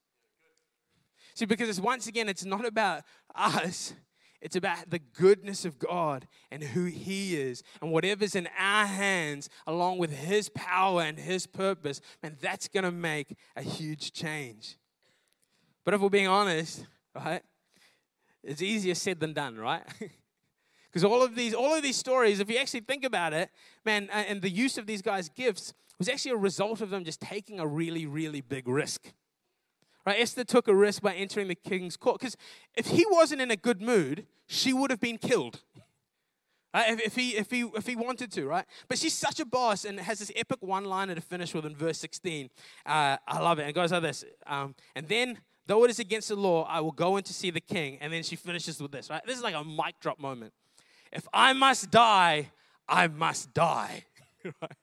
See, 1.35 1.45
because 1.45 1.69
it's, 1.69 1.81
once 1.81 2.07
again, 2.07 2.29
it's 2.29 2.45
not 2.45 2.65
about 2.65 3.03
us. 3.35 3.93
It's 4.41 4.57
about 4.57 4.91
the 4.91 4.99
goodness 4.99 5.65
of 5.65 5.79
God 5.79 6.27
and 6.51 6.63
who 6.63 6.85
He 6.85 7.37
is. 7.37 7.63
And 7.81 7.91
whatever's 7.91 8.35
in 8.35 8.49
our 8.59 8.87
hands, 8.87 9.49
along 9.67 9.99
with 9.99 10.13
His 10.13 10.49
power 10.49 11.03
and 11.03 11.19
His 11.19 11.47
purpose, 11.47 12.01
man, 12.23 12.37
that's 12.41 12.69
going 12.69 12.85
to 12.85 12.93
make 12.93 13.37
a 13.55 13.63
huge 13.63 14.13
change. 14.13 14.77
But 15.85 15.95
if 15.95 16.01
we're 16.01 16.11
being 16.11 16.27
honest, 16.27 16.87
right, 17.15 17.43
it's 18.43 18.63
easier 18.63 18.95
said 18.95 19.21
than 19.21 19.33
done, 19.33 19.57
right? 19.57 19.83
Because 20.97 21.05
all 21.05 21.23
of 21.23 21.35
these, 21.35 21.53
all 21.53 21.75
of 21.75 21.83
these 21.83 21.97
stories, 21.97 22.41
if 22.41 22.49
you 22.49 22.57
actually 22.57 22.81
think 22.81 23.05
about 23.05 23.35
it, 23.35 23.51
man, 23.85 24.09
uh, 24.11 24.25
and 24.29 24.41
the 24.41 24.49
use 24.49 24.79
of 24.79 24.87
these 24.87 25.03
guys' 25.03 25.29
gifts, 25.29 25.75
was 25.99 26.09
actually 26.09 26.33
a 26.33 26.37
result 26.37 26.81
of 26.81 26.91
them 26.91 27.05
just 27.05 27.21
taking 27.21 27.61
a 27.61 27.67
really, 27.67 28.07
really 28.07 28.41
big 28.41 28.69
risk. 28.69 29.13
Right? 30.07 30.21
Esther 30.21 30.45
took 30.45 30.69
a 30.69 30.75
risk 30.75 31.03
by 31.03 31.15
entering 31.15 31.49
the 31.49 31.55
king's 31.55 31.97
court 31.97 32.21
because 32.21 32.37
if 32.77 32.87
he 32.87 33.05
wasn't 33.11 33.41
in 33.41 33.51
a 33.51 33.57
good 33.57 33.83
mood, 33.83 34.27
she 34.47 34.73
would 34.73 34.91
have 34.91 35.01
been 35.01 35.19
killed. 35.19 35.63
Right? 36.73 36.93
If, 36.93 37.01
if, 37.01 37.17
he, 37.17 37.31
if, 37.31 37.51
he, 37.51 37.63
if 37.75 37.87
he 37.87 37.97
wanted 37.97 38.31
to, 38.33 38.47
right? 38.47 38.65
But 38.87 38.99
she's 38.99 39.15
such 39.15 39.41
a 39.41 39.45
boss 39.45 39.85
and 39.85 39.99
has 39.99 40.21
this 40.21 40.31
epic 40.37 40.59
one 40.61 40.85
liner 40.85 41.15
to 41.15 41.21
finish 41.21 41.55
with 41.55 41.67
in 41.67 41.75
verse 41.75 41.99
16. 41.99 42.51
Uh, 42.85 43.17
I 43.27 43.41
love 43.41 43.59
it. 43.59 43.63
And 43.63 43.71
it 43.71 43.75
goes 43.75 43.91
like 43.91 44.03
this. 44.03 44.25
Um, 44.47 44.75
and 44.95 45.09
then, 45.09 45.39
though 45.67 45.85
it 45.85 45.91
is 45.91 45.99
against 45.99 46.29
the 46.29 46.37
law, 46.37 46.65
I 46.65 46.81
will 46.81 46.93
go 46.93 47.17
in 47.17 47.25
to 47.25 47.33
see 47.33 47.51
the 47.51 47.61
king. 47.61 47.99
And 48.01 48.13
then 48.13 48.23
she 48.23 48.37
finishes 48.37 48.81
with 48.81 48.93
this, 48.93 49.11
right? 49.11 49.23
This 49.27 49.39
is 49.39 49.43
like 49.43 49.55
a 49.55 49.65
mic 49.65 49.99
drop 50.01 50.21
moment. 50.21 50.53
If 51.13 51.27
I 51.33 51.53
must 51.53 51.91
die, 51.91 52.51
I 52.89 53.09
must 53.09 53.55
die. 53.55 54.05
right? 54.45 54.77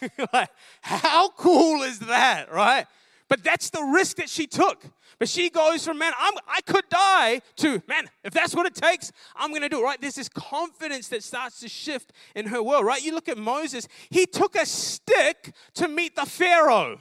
like, 0.32 0.50
how 0.80 1.30
cool 1.30 1.82
is 1.82 1.98
that, 2.00 2.52
right? 2.52 2.86
But 3.28 3.42
that's 3.42 3.70
the 3.70 3.82
risk 3.82 4.18
that 4.18 4.28
she 4.28 4.46
took. 4.46 4.84
But 5.18 5.28
she 5.28 5.48
goes 5.48 5.86
from, 5.86 5.98
man, 5.98 6.12
I'm, 6.18 6.34
I 6.46 6.60
could 6.62 6.88
die 6.90 7.40
to, 7.56 7.82
man, 7.88 8.10
if 8.24 8.34
that's 8.34 8.54
what 8.54 8.66
it 8.66 8.74
takes, 8.74 9.12
I'm 9.36 9.50
going 9.50 9.62
to 9.62 9.68
do 9.68 9.80
it, 9.80 9.84
right? 9.84 10.00
There's 10.00 10.16
this 10.16 10.28
confidence 10.28 11.08
that 11.08 11.22
starts 11.22 11.60
to 11.60 11.68
shift 11.68 12.12
in 12.34 12.46
her 12.48 12.62
world, 12.62 12.84
right? 12.84 13.02
You 13.02 13.14
look 13.14 13.28
at 13.28 13.38
Moses, 13.38 13.88
he 14.10 14.26
took 14.26 14.54
a 14.54 14.66
stick 14.66 15.54
to 15.74 15.88
meet 15.88 16.16
the 16.16 16.26
Pharaoh, 16.26 17.00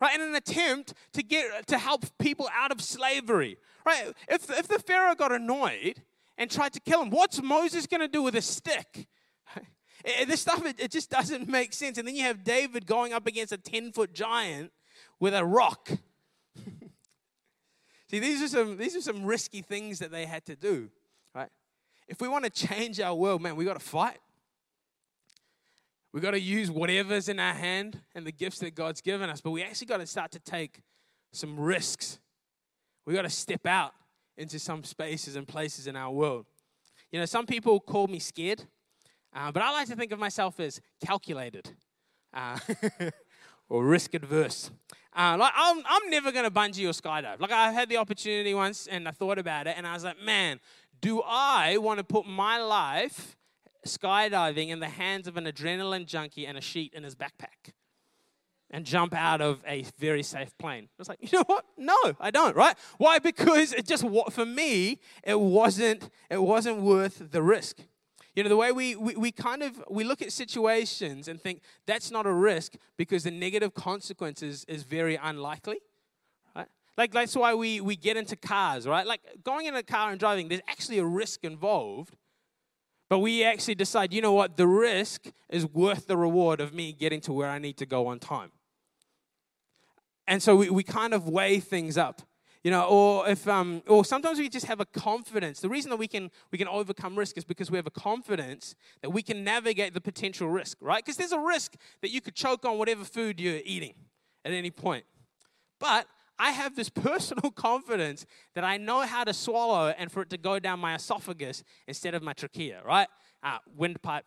right? 0.00 0.14
In 0.14 0.20
an 0.20 0.34
attempt 0.34 0.94
to 1.14 1.22
get, 1.22 1.66
to 1.68 1.78
help 1.78 2.04
people 2.18 2.48
out 2.54 2.70
of 2.70 2.80
slavery, 2.80 3.56
right? 3.84 4.12
If, 4.28 4.50
if 4.50 4.68
the 4.68 4.78
Pharaoh 4.78 5.14
got 5.14 5.32
annoyed 5.32 6.02
and 6.38 6.50
tried 6.50 6.74
to 6.74 6.80
kill 6.80 7.02
him, 7.02 7.10
what's 7.10 7.42
Moses 7.42 7.86
going 7.86 8.02
to 8.02 8.08
do 8.08 8.22
with 8.22 8.36
a 8.36 8.42
stick? 8.42 9.08
Eh, 10.06 10.24
this 10.24 10.40
stuff, 10.40 10.64
it, 10.64 10.78
it 10.78 10.90
just 10.92 11.10
doesn't 11.10 11.48
make 11.48 11.72
sense. 11.72 11.98
And 11.98 12.06
then 12.06 12.14
you 12.14 12.22
have 12.22 12.44
David 12.44 12.86
going 12.86 13.12
up 13.12 13.26
against 13.26 13.52
a 13.52 13.58
10 13.58 13.92
foot 13.92 14.14
giant 14.14 14.72
with 15.18 15.34
a 15.34 15.44
rock. 15.44 15.90
See, 18.08 18.20
these 18.20 18.40
are 18.40 18.48
some 18.48 18.76
these 18.76 18.94
are 18.94 19.00
some 19.00 19.24
risky 19.24 19.62
things 19.62 19.98
that 19.98 20.12
they 20.12 20.26
had 20.26 20.46
to 20.46 20.54
do, 20.54 20.88
right? 21.34 21.50
If 22.06 22.20
we 22.20 22.28
want 22.28 22.44
to 22.44 22.50
change 22.50 23.00
our 23.00 23.14
world, 23.14 23.42
man, 23.42 23.56
we 23.56 23.64
got 23.64 23.78
to 23.78 23.84
fight. 23.84 24.18
We 26.12 26.20
got 26.20 26.30
to 26.30 26.40
use 26.40 26.70
whatever's 26.70 27.28
in 27.28 27.40
our 27.40 27.52
hand 27.52 28.00
and 28.14 28.24
the 28.24 28.32
gifts 28.32 28.60
that 28.60 28.74
God's 28.74 29.00
given 29.00 29.28
us, 29.28 29.40
but 29.40 29.50
we 29.50 29.62
actually 29.62 29.88
got 29.88 29.98
to 29.98 30.06
start 30.06 30.30
to 30.32 30.38
take 30.38 30.82
some 31.32 31.58
risks. 31.58 32.20
We 33.04 33.12
got 33.12 33.22
to 33.22 33.30
step 33.30 33.66
out 33.66 33.92
into 34.36 34.58
some 34.58 34.84
spaces 34.84 35.36
and 35.36 35.46
places 35.46 35.86
in 35.86 35.96
our 35.96 36.10
world. 36.10 36.46
You 37.10 37.18
know, 37.18 37.26
some 37.26 37.44
people 37.44 37.80
call 37.80 38.06
me 38.06 38.18
scared. 38.18 38.64
Uh, 39.34 39.52
but 39.52 39.62
I 39.62 39.70
like 39.72 39.88
to 39.88 39.96
think 39.96 40.12
of 40.12 40.18
myself 40.18 40.58
as 40.60 40.80
calculated 41.04 41.70
uh, 42.32 42.58
or 43.68 43.84
risk 43.84 44.14
adverse. 44.14 44.70
Uh, 45.16 45.36
like 45.38 45.52
I'm, 45.56 45.82
I'm 45.88 46.10
never 46.10 46.32
going 46.32 46.44
to 46.44 46.50
bungee 46.50 46.86
or 46.86 46.92
skydive. 46.92 47.40
Like 47.40 47.52
I 47.52 47.72
had 47.72 47.88
the 47.88 47.96
opportunity 47.96 48.54
once 48.54 48.86
and 48.86 49.08
I 49.08 49.10
thought 49.10 49.38
about 49.38 49.66
it 49.66 49.74
and 49.76 49.86
I 49.86 49.94
was 49.94 50.04
like, 50.04 50.20
man, 50.22 50.60
do 51.00 51.22
I 51.24 51.78
want 51.78 51.98
to 51.98 52.04
put 52.04 52.26
my 52.26 52.58
life 52.58 53.36
skydiving 53.86 54.68
in 54.68 54.80
the 54.80 54.88
hands 54.88 55.26
of 55.26 55.36
an 55.36 55.44
adrenaline 55.44 56.06
junkie 56.06 56.46
and 56.46 56.58
a 56.58 56.60
sheet 56.60 56.92
in 56.94 57.02
his 57.02 57.14
backpack? 57.14 57.72
and 58.70 58.84
jump 58.84 59.14
out 59.14 59.40
of 59.40 59.62
a 59.66 59.84
very 59.98 60.22
safe 60.22 60.56
plane. 60.58 60.88
It's 60.98 61.08
like, 61.08 61.18
you 61.20 61.38
know 61.38 61.44
what? 61.46 61.64
No, 61.76 61.96
I 62.20 62.30
don't, 62.30 62.56
right? 62.56 62.76
Why? 62.98 63.18
Because 63.18 63.72
it 63.72 63.86
just 63.86 64.04
for 64.30 64.46
me, 64.46 64.98
it 65.22 65.38
wasn't 65.38 66.10
it 66.30 66.42
wasn't 66.42 66.80
worth 66.80 67.30
the 67.30 67.42
risk. 67.42 67.78
You 68.36 68.42
know, 68.42 68.50
the 68.50 68.56
way 68.56 68.70
we, 68.70 68.94
we, 68.96 69.16
we 69.16 69.32
kind 69.32 69.62
of 69.62 69.82
we 69.88 70.04
look 70.04 70.20
at 70.20 70.30
situations 70.30 71.26
and 71.26 71.40
think 71.40 71.62
that's 71.86 72.10
not 72.10 72.26
a 72.26 72.32
risk 72.32 72.74
because 72.98 73.24
the 73.24 73.30
negative 73.30 73.72
consequences 73.72 74.64
is 74.68 74.82
very 74.82 75.16
unlikely. 75.16 75.78
Right? 76.54 76.68
Like 76.98 77.12
that's 77.12 77.34
why 77.34 77.54
we, 77.54 77.80
we 77.80 77.96
get 77.96 78.18
into 78.18 78.36
cars, 78.36 78.86
right? 78.86 79.06
Like 79.06 79.22
going 79.42 79.64
in 79.64 79.74
a 79.74 79.82
car 79.82 80.10
and 80.10 80.20
driving, 80.20 80.48
there's 80.48 80.60
actually 80.68 80.98
a 80.98 81.04
risk 81.04 81.44
involved. 81.44 82.14
But 83.08 83.20
we 83.20 83.42
actually 83.42 83.76
decide, 83.76 84.12
you 84.12 84.20
know 84.20 84.32
what, 84.32 84.58
the 84.58 84.66
risk 84.66 85.28
is 85.48 85.64
worth 85.64 86.06
the 86.06 86.16
reward 86.18 86.60
of 86.60 86.74
me 86.74 86.92
getting 86.92 87.22
to 87.22 87.32
where 87.32 87.48
I 87.48 87.58
need 87.58 87.78
to 87.78 87.86
go 87.86 88.06
on 88.08 88.18
time. 88.18 88.50
And 90.26 90.42
so 90.42 90.56
we, 90.56 90.68
we 90.68 90.82
kind 90.82 91.14
of 91.14 91.26
weigh 91.26 91.60
things 91.60 91.96
up. 91.96 92.20
You 92.66 92.72
know, 92.72 92.82
or 92.82 93.28
if 93.28 93.46
um, 93.46 93.80
or 93.86 94.04
sometimes 94.04 94.40
we 94.40 94.48
just 94.48 94.66
have 94.66 94.80
a 94.80 94.84
confidence. 94.86 95.60
The 95.60 95.68
reason 95.68 95.88
that 95.90 95.98
we 95.98 96.08
can 96.08 96.32
we 96.50 96.58
can 96.58 96.66
overcome 96.66 97.14
risk 97.14 97.38
is 97.38 97.44
because 97.44 97.70
we 97.70 97.76
have 97.76 97.86
a 97.86 97.92
confidence 97.92 98.74
that 99.02 99.10
we 99.10 99.22
can 99.22 99.44
navigate 99.44 99.94
the 99.94 100.00
potential 100.00 100.48
risk, 100.48 100.76
right? 100.80 101.00
Because 101.04 101.16
there's 101.16 101.30
a 101.30 101.38
risk 101.38 101.76
that 102.02 102.10
you 102.10 102.20
could 102.20 102.34
choke 102.34 102.64
on 102.64 102.76
whatever 102.76 103.04
food 103.04 103.38
you're 103.38 103.60
eating 103.64 103.94
at 104.44 104.50
any 104.50 104.72
point. 104.72 105.04
But 105.78 106.08
I 106.40 106.50
have 106.50 106.74
this 106.74 106.88
personal 107.08 107.52
confidence 107.52 108.26
that 108.56 108.64
I 108.64 108.78
know 108.78 109.02
how 109.02 109.22
to 109.22 109.32
swallow 109.32 109.94
and 109.96 110.10
for 110.10 110.22
it 110.22 110.30
to 110.30 110.36
go 110.36 110.58
down 110.58 110.80
my 110.80 110.96
esophagus 110.96 111.62
instead 111.86 112.16
of 112.16 112.22
my 112.24 112.32
trachea, 112.32 112.82
right? 112.84 113.06
Uh, 113.44 113.58
windpipe, 113.76 114.24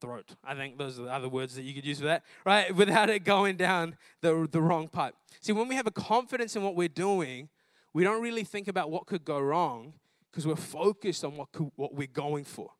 throat. 0.00 0.34
I 0.44 0.54
think 0.54 0.78
those 0.78 0.98
are 0.98 1.02
the 1.02 1.12
other 1.12 1.28
words 1.28 1.54
that 1.56 1.62
you 1.62 1.74
could 1.74 1.84
use 1.84 1.98
for 1.98 2.06
that, 2.06 2.24
right? 2.44 2.74
Without 2.74 3.10
it 3.10 3.24
going 3.24 3.56
down 3.56 3.96
the, 4.20 4.48
the 4.50 4.60
wrong 4.60 4.88
pipe. 4.88 5.14
See, 5.40 5.52
when 5.52 5.68
we 5.68 5.74
have 5.74 5.86
a 5.86 5.92
confidence 5.92 6.56
in 6.56 6.62
what 6.62 6.74
we're 6.74 6.88
doing, 6.88 7.48
we 7.92 8.04
don't 8.04 8.22
really 8.22 8.44
think 8.44 8.68
about 8.68 8.90
what 8.90 9.06
could 9.06 9.24
go 9.24 9.40
wrong 9.40 9.94
because 10.30 10.46
we're 10.46 10.56
focused 10.56 11.24
on 11.24 11.36
what, 11.36 11.52
could, 11.52 11.70
what 11.76 11.94
we're 11.94 12.06
going 12.06 12.44
for. 12.44 12.70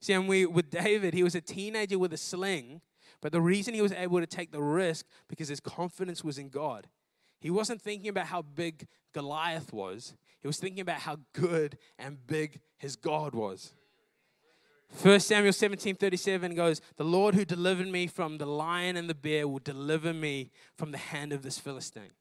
See, 0.00 0.12
and 0.12 0.28
we, 0.28 0.44
with 0.44 0.70
David, 0.70 1.14
he 1.14 1.22
was 1.22 1.34
a 1.34 1.40
teenager 1.40 1.98
with 1.98 2.12
a 2.12 2.18
sling, 2.18 2.82
but 3.20 3.32
the 3.32 3.40
reason 3.40 3.72
he 3.72 3.80
was 3.80 3.92
able 3.92 4.20
to 4.20 4.26
take 4.26 4.52
the 4.52 4.62
risk 4.62 5.06
because 5.28 5.48
his 5.48 5.60
confidence 5.60 6.22
was 6.22 6.38
in 6.38 6.50
God. 6.50 6.88
He 7.40 7.50
wasn't 7.50 7.80
thinking 7.80 8.08
about 8.08 8.26
how 8.26 8.42
big 8.42 8.86
Goliath 9.12 9.72
was, 9.72 10.14
he 10.42 10.46
was 10.46 10.58
thinking 10.58 10.80
about 10.80 10.98
how 10.98 11.18
good 11.32 11.78
and 11.98 12.18
big 12.26 12.60
his 12.76 12.96
God 12.96 13.34
was. 13.34 13.72
1 15.02 15.20
Samuel 15.20 15.52
17 15.52 15.96
37 15.96 16.54
goes, 16.54 16.80
The 16.96 17.04
Lord 17.04 17.34
who 17.34 17.44
delivered 17.44 17.88
me 17.88 18.06
from 18.06 18.38
the 18.38 18.46
lion 18.46 18.96
and 18.96 19.08
the 19.08 19.14
bear 19.14 19.48
will 19.48 19.58
deliver 19.58 20.12
me 20.12 20.50
from 20.76 20.92
the 20.92 20.98
hand 20.98 21.32
of 21.32 21.42
this 21.42 21.58
Philistine. 21.58 22.12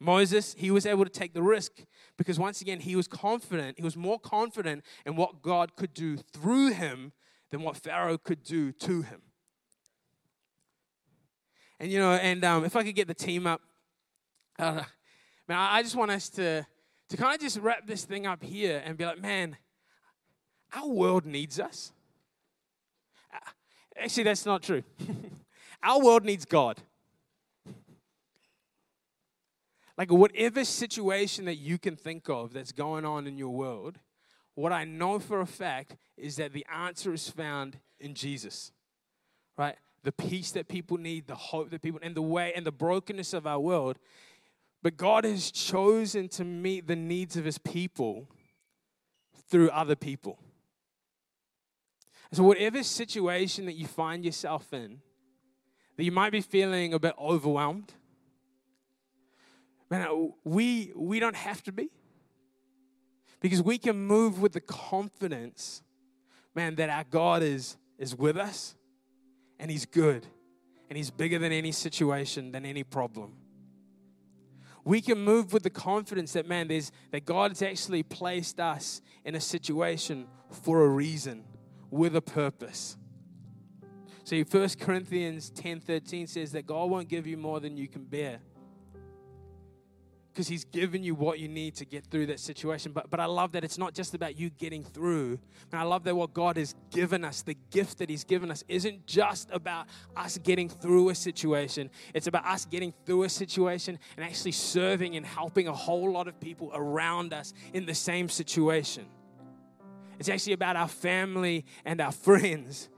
Moses, 0.00 0.54
he 0.58 0.70
was 0.70 0.86
able 0.86 1.04
to 1.04 1.10
take 1.10 1.32
the 1.32 1.42
risk 1.42 1.72
because 2.18 2.38
once 2.38 2.60
again, 2.60 2.80
he 2.80 2.94
was 2.94 3.08
confident. 3.08 3.78
He 3.78 3.84
was 3.84 3.96
more 3.96 4.18
confident 4.18 4.84
in 5.06 5.16
what 5.16 5.40
God 5.40 5.76
could 5.76 5.94
do 5.94 6.16
through 6.16 6.72
him 6.72 7.12
than 7.50 7.62
what 7.62 7.76
Pharaoh 7.76 8.18
could 8.18 8.42
do 8.42 8.72
to 8.72 9.02
him. 9.02 9.22
And, 11.80 11.90
you 11.90 11.98
know, 11.98 12.12
and 12.12 12.44
um, 12.44 12.64
if 12.64 12.76
I 12.76 12.82
could 12.82 12.94
get 12.94 13.08
the 13.08 13.14
team 13.14 13.46
up, 13.46 13.60
uh, 14.58 14.82
man, 15.48 15.58
I 15.58 15.82
just 15.82 15.96
want 15.96 16.10
us 16.10 16.28
to, 16.30 16.66
to 17.08 17.16
kind 17.16 17.34
of 17.34 17.40
just 17.40 17.58
wrap 17.58 17.86
this 17.86 18.04
thing 18.04 18.26
up 18.26 18.42
here 18.42 18.82
and 18.84 18.96
be 18.96 19.04
like, 19.04 19.20
man, 19.20 19.56
our 20.74 20.88
world 20.88 21.26
needs 21.26 21.60
us. 21.60 21.92
Uh, 23.32 23.50
Actually, 23.98 24.24
that's 24.24 24.46
not 24.46 24.62
true. 24.62 24.82
Our 25.82 26.02
world 26.02 26.24
needs 26.24 26.44
God. 26.44 26.80
Like, 29.96 30.10
whatever 30.10 30.64
situation 30.64 31.44
that 31.44 31.56
you 31.56 31.78
can 31.78 31.94
think 31.94 32.28
of 32.28 32.52
that's 32.52 32.72
going 32.72 33.04
on 33.04 33.26
in 33.26 33.38
your 33.38 33.50
world, 33.50 33.98
what 34.54 34.72
I 34.72 34.84
know 34.84 35.18
for 35.18 35.40
a 35.40 35.46
fact 35.46 35.96
is 36.16 36.36
that 36.36 36.52
the 36.52 36.66
answer 36.72 37.12
is 37.12 37.28
found 37.28 37.78
in 38.00 38.14
Jesus, 38.14 38.72
right? 39.56 39.76
The 40.02 40.12
peace 40.12 40.50
that 40.52 40.68
people 40.68 40.96
need, 40.96 41.26
the 41.26 41.34
hope 41.34 41.70
that 41.70 41.82
people, 41.82 42.00
and 42.02 42.14
the 42.14 42.22
way 42.22 42.52
and 42.56 42.66
the 42.66 42.72
brokenness 42.72 43.32
of 43.32 43.46
our 43.46 43.60
world. 43.60 43.98
But 44.82 44.96
God 44.96 45.24
has 45.24 45.50
chosen 45.50 46.28
to 46.30 46.44
meet 46.44 46.86
the 46.86 46.96
needs 46.96 47.36
of 47.36 47.44
his 47.44 47.58
people 47.58 48.28
through 49.48 49.70
other 49.70 49.96
people. 49.96 50.38
So, 52.34 52.42
whatever 52.42 52.82
situation 52.82 53.66
that 53.66 53.74
you 53.74 53.86
find 53.86 54.24
yourself 54.24 54.72
in, 54.72 54.98
that 55.96 56.02
you 56.02 56.10
might 56.10 56.32
be 56.32 56.40
feeling 56.40 56.92
a 56.92 56.98
bit 56.98 57.14
overwhelmed, 57.16 57.92
man, 59.88 60.02
uh, 60.02 60.14
we, 60.42 60.90
we 60.96 61.20
don't 61.20 61.36
have 61.36 61.62
to 61.62 61.70
be. 61.70 61.90
Because 63.38 63.62
we 63.62 63.78
can 63.78 63.96
move 63.96 64.40
with 64.40 64.52
the 64.52 64.60
confidence, 64.60 65.84
man, 66.56 66.74
that 66.74 66.90
our 66.90 67.04
God 67.04 67.44
is, 67.44 67.76
is 67.98 68.16
with 68.16 68.36
us 68.36 68.74
and 69.60 69.70
He's 69.70 69.86
good 69.86 70.26
and 70.90 70.96
He's 70.96 71.12
bigger 71.12 71.38
than 71.38 71.52
any 71.52 71.70
situation, 71.70 72.50
than 72.50 72.66
any 72.66 72.82
problem. 72.82 73.34
We 74.82 75.00
can 75.00 75.18
move 75.18 75.52
with 75.52 75.62
the 75.62 75.70
confidence 75.70 76.32
that, 76.32 76.48
man, 76.48 76.66
there's, 76.66 76.90
that 77.12 77.26
God 77.26 77.52
has 77.52 77.62
actually 77.62 78.02
placed 78.02 78.58
us 78.58 79.02
in 79.24 79.36
a 79.36 79.40
situation 79.40 80.26
for 80.50 80.84
a 80.84 80.88
reason 80.88 81.44
with 81.94 82.16
a 82.16 82.20
purpose. 82.20 82.96
See, 84.24 84.42
1 84.42 84.68
Corinthians 84.80 85.50
10 85.50 85.80
13 85.80 86.26
says 86.26 86.52
that 86.52 86.66
God 86.66 86.90
won't 86.90 87.08
give 87.08 87.26
you 87.26 87.36
more 87.36 87.60
than 87.60 87.76
you 87.76 87.86
can 87.86 88.02
bear. 88.04 88.40
Because 90.32 90.48
he's 90.48 90.64
given 90.64 91.04
you 91.04 91.14
what 91.14 91.38
you 91.38 91.46
need 91.46 91.76
to 91.76 91.84
get 91.84 92.04
through 92.06 92.26
that 92.26 92.40
situation. 92.40 92.90
But, 92.90 93.08
but 93.08 93.20
I 93.20 93.26
love 93.26 93.52
that 93.52 93.62
it's 93.62 93.78
not 93.78 93.94
just 93.94 94.14
about 94.14 94.36
you 94.36 94.50
getting 94.50 94.82
through. 94.82 95.38
And 95.70 95.80
I 95.80 95.84
love 95.84 96.02
that 96.04 96.16
what 96.16 96.34
God 96.34 96.56
has 96.56 96.74
given 96.90 97.24
us, 97.24 97.42
the 97.42 97.56
gift 97.70 97.98
that 97.98 98.10
he's 98.10 98.24
given 98.24 98.50
us, 98.50 98.64
isn't 98.66 99.06
just 99.06 99.48
about 99.52 99.86
us 100.16 100.36
getting 100.38 100.68
through 100.68 101.10
a 101.10 101.14
situation. 101.14 101.88
It's 102.12 102.26
about 102.26 102.44
us 102.44 102.64
getting 102.64 102.92
through 103.06 103.22
a 103.22 103.28
situation 103.28 104.00
and 104.16 104.26
actually 104.26 104.52
serving 104.52 105.14
and 105.14 105.24
helping 105.24 105.68
a 105.68 105.72
whole 105.72 106.10
lot 106.10 106.26
of 106.26 106.40
people 106.40 106.72
around 106.74 107.32
us 107.32 107.54
in 107.72 107.86
the 107.86 107.94
same 107.94 108.28
situation. 108.28 109.06
It's 110.18 110.28
actually 110.28 110.52
about 110.54 110.76
our 110.76 110.88
family 110.88 111.64
and 111.84 112.00
our 112.00 112.12
friends. 112.12 112.88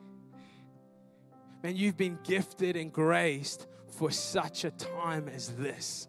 Man, 1.62 1.76
you've 1.76 1.96
been 1.96 2.18
gifted 2.24 2.76
and 2.76 2.92
graced 2.92 3.66
for 3.88 4.11
such 4.11 4.64
a 4.64 4.70
time 4.70 5.29
as 5.29 5.48
this. 5.57 6.09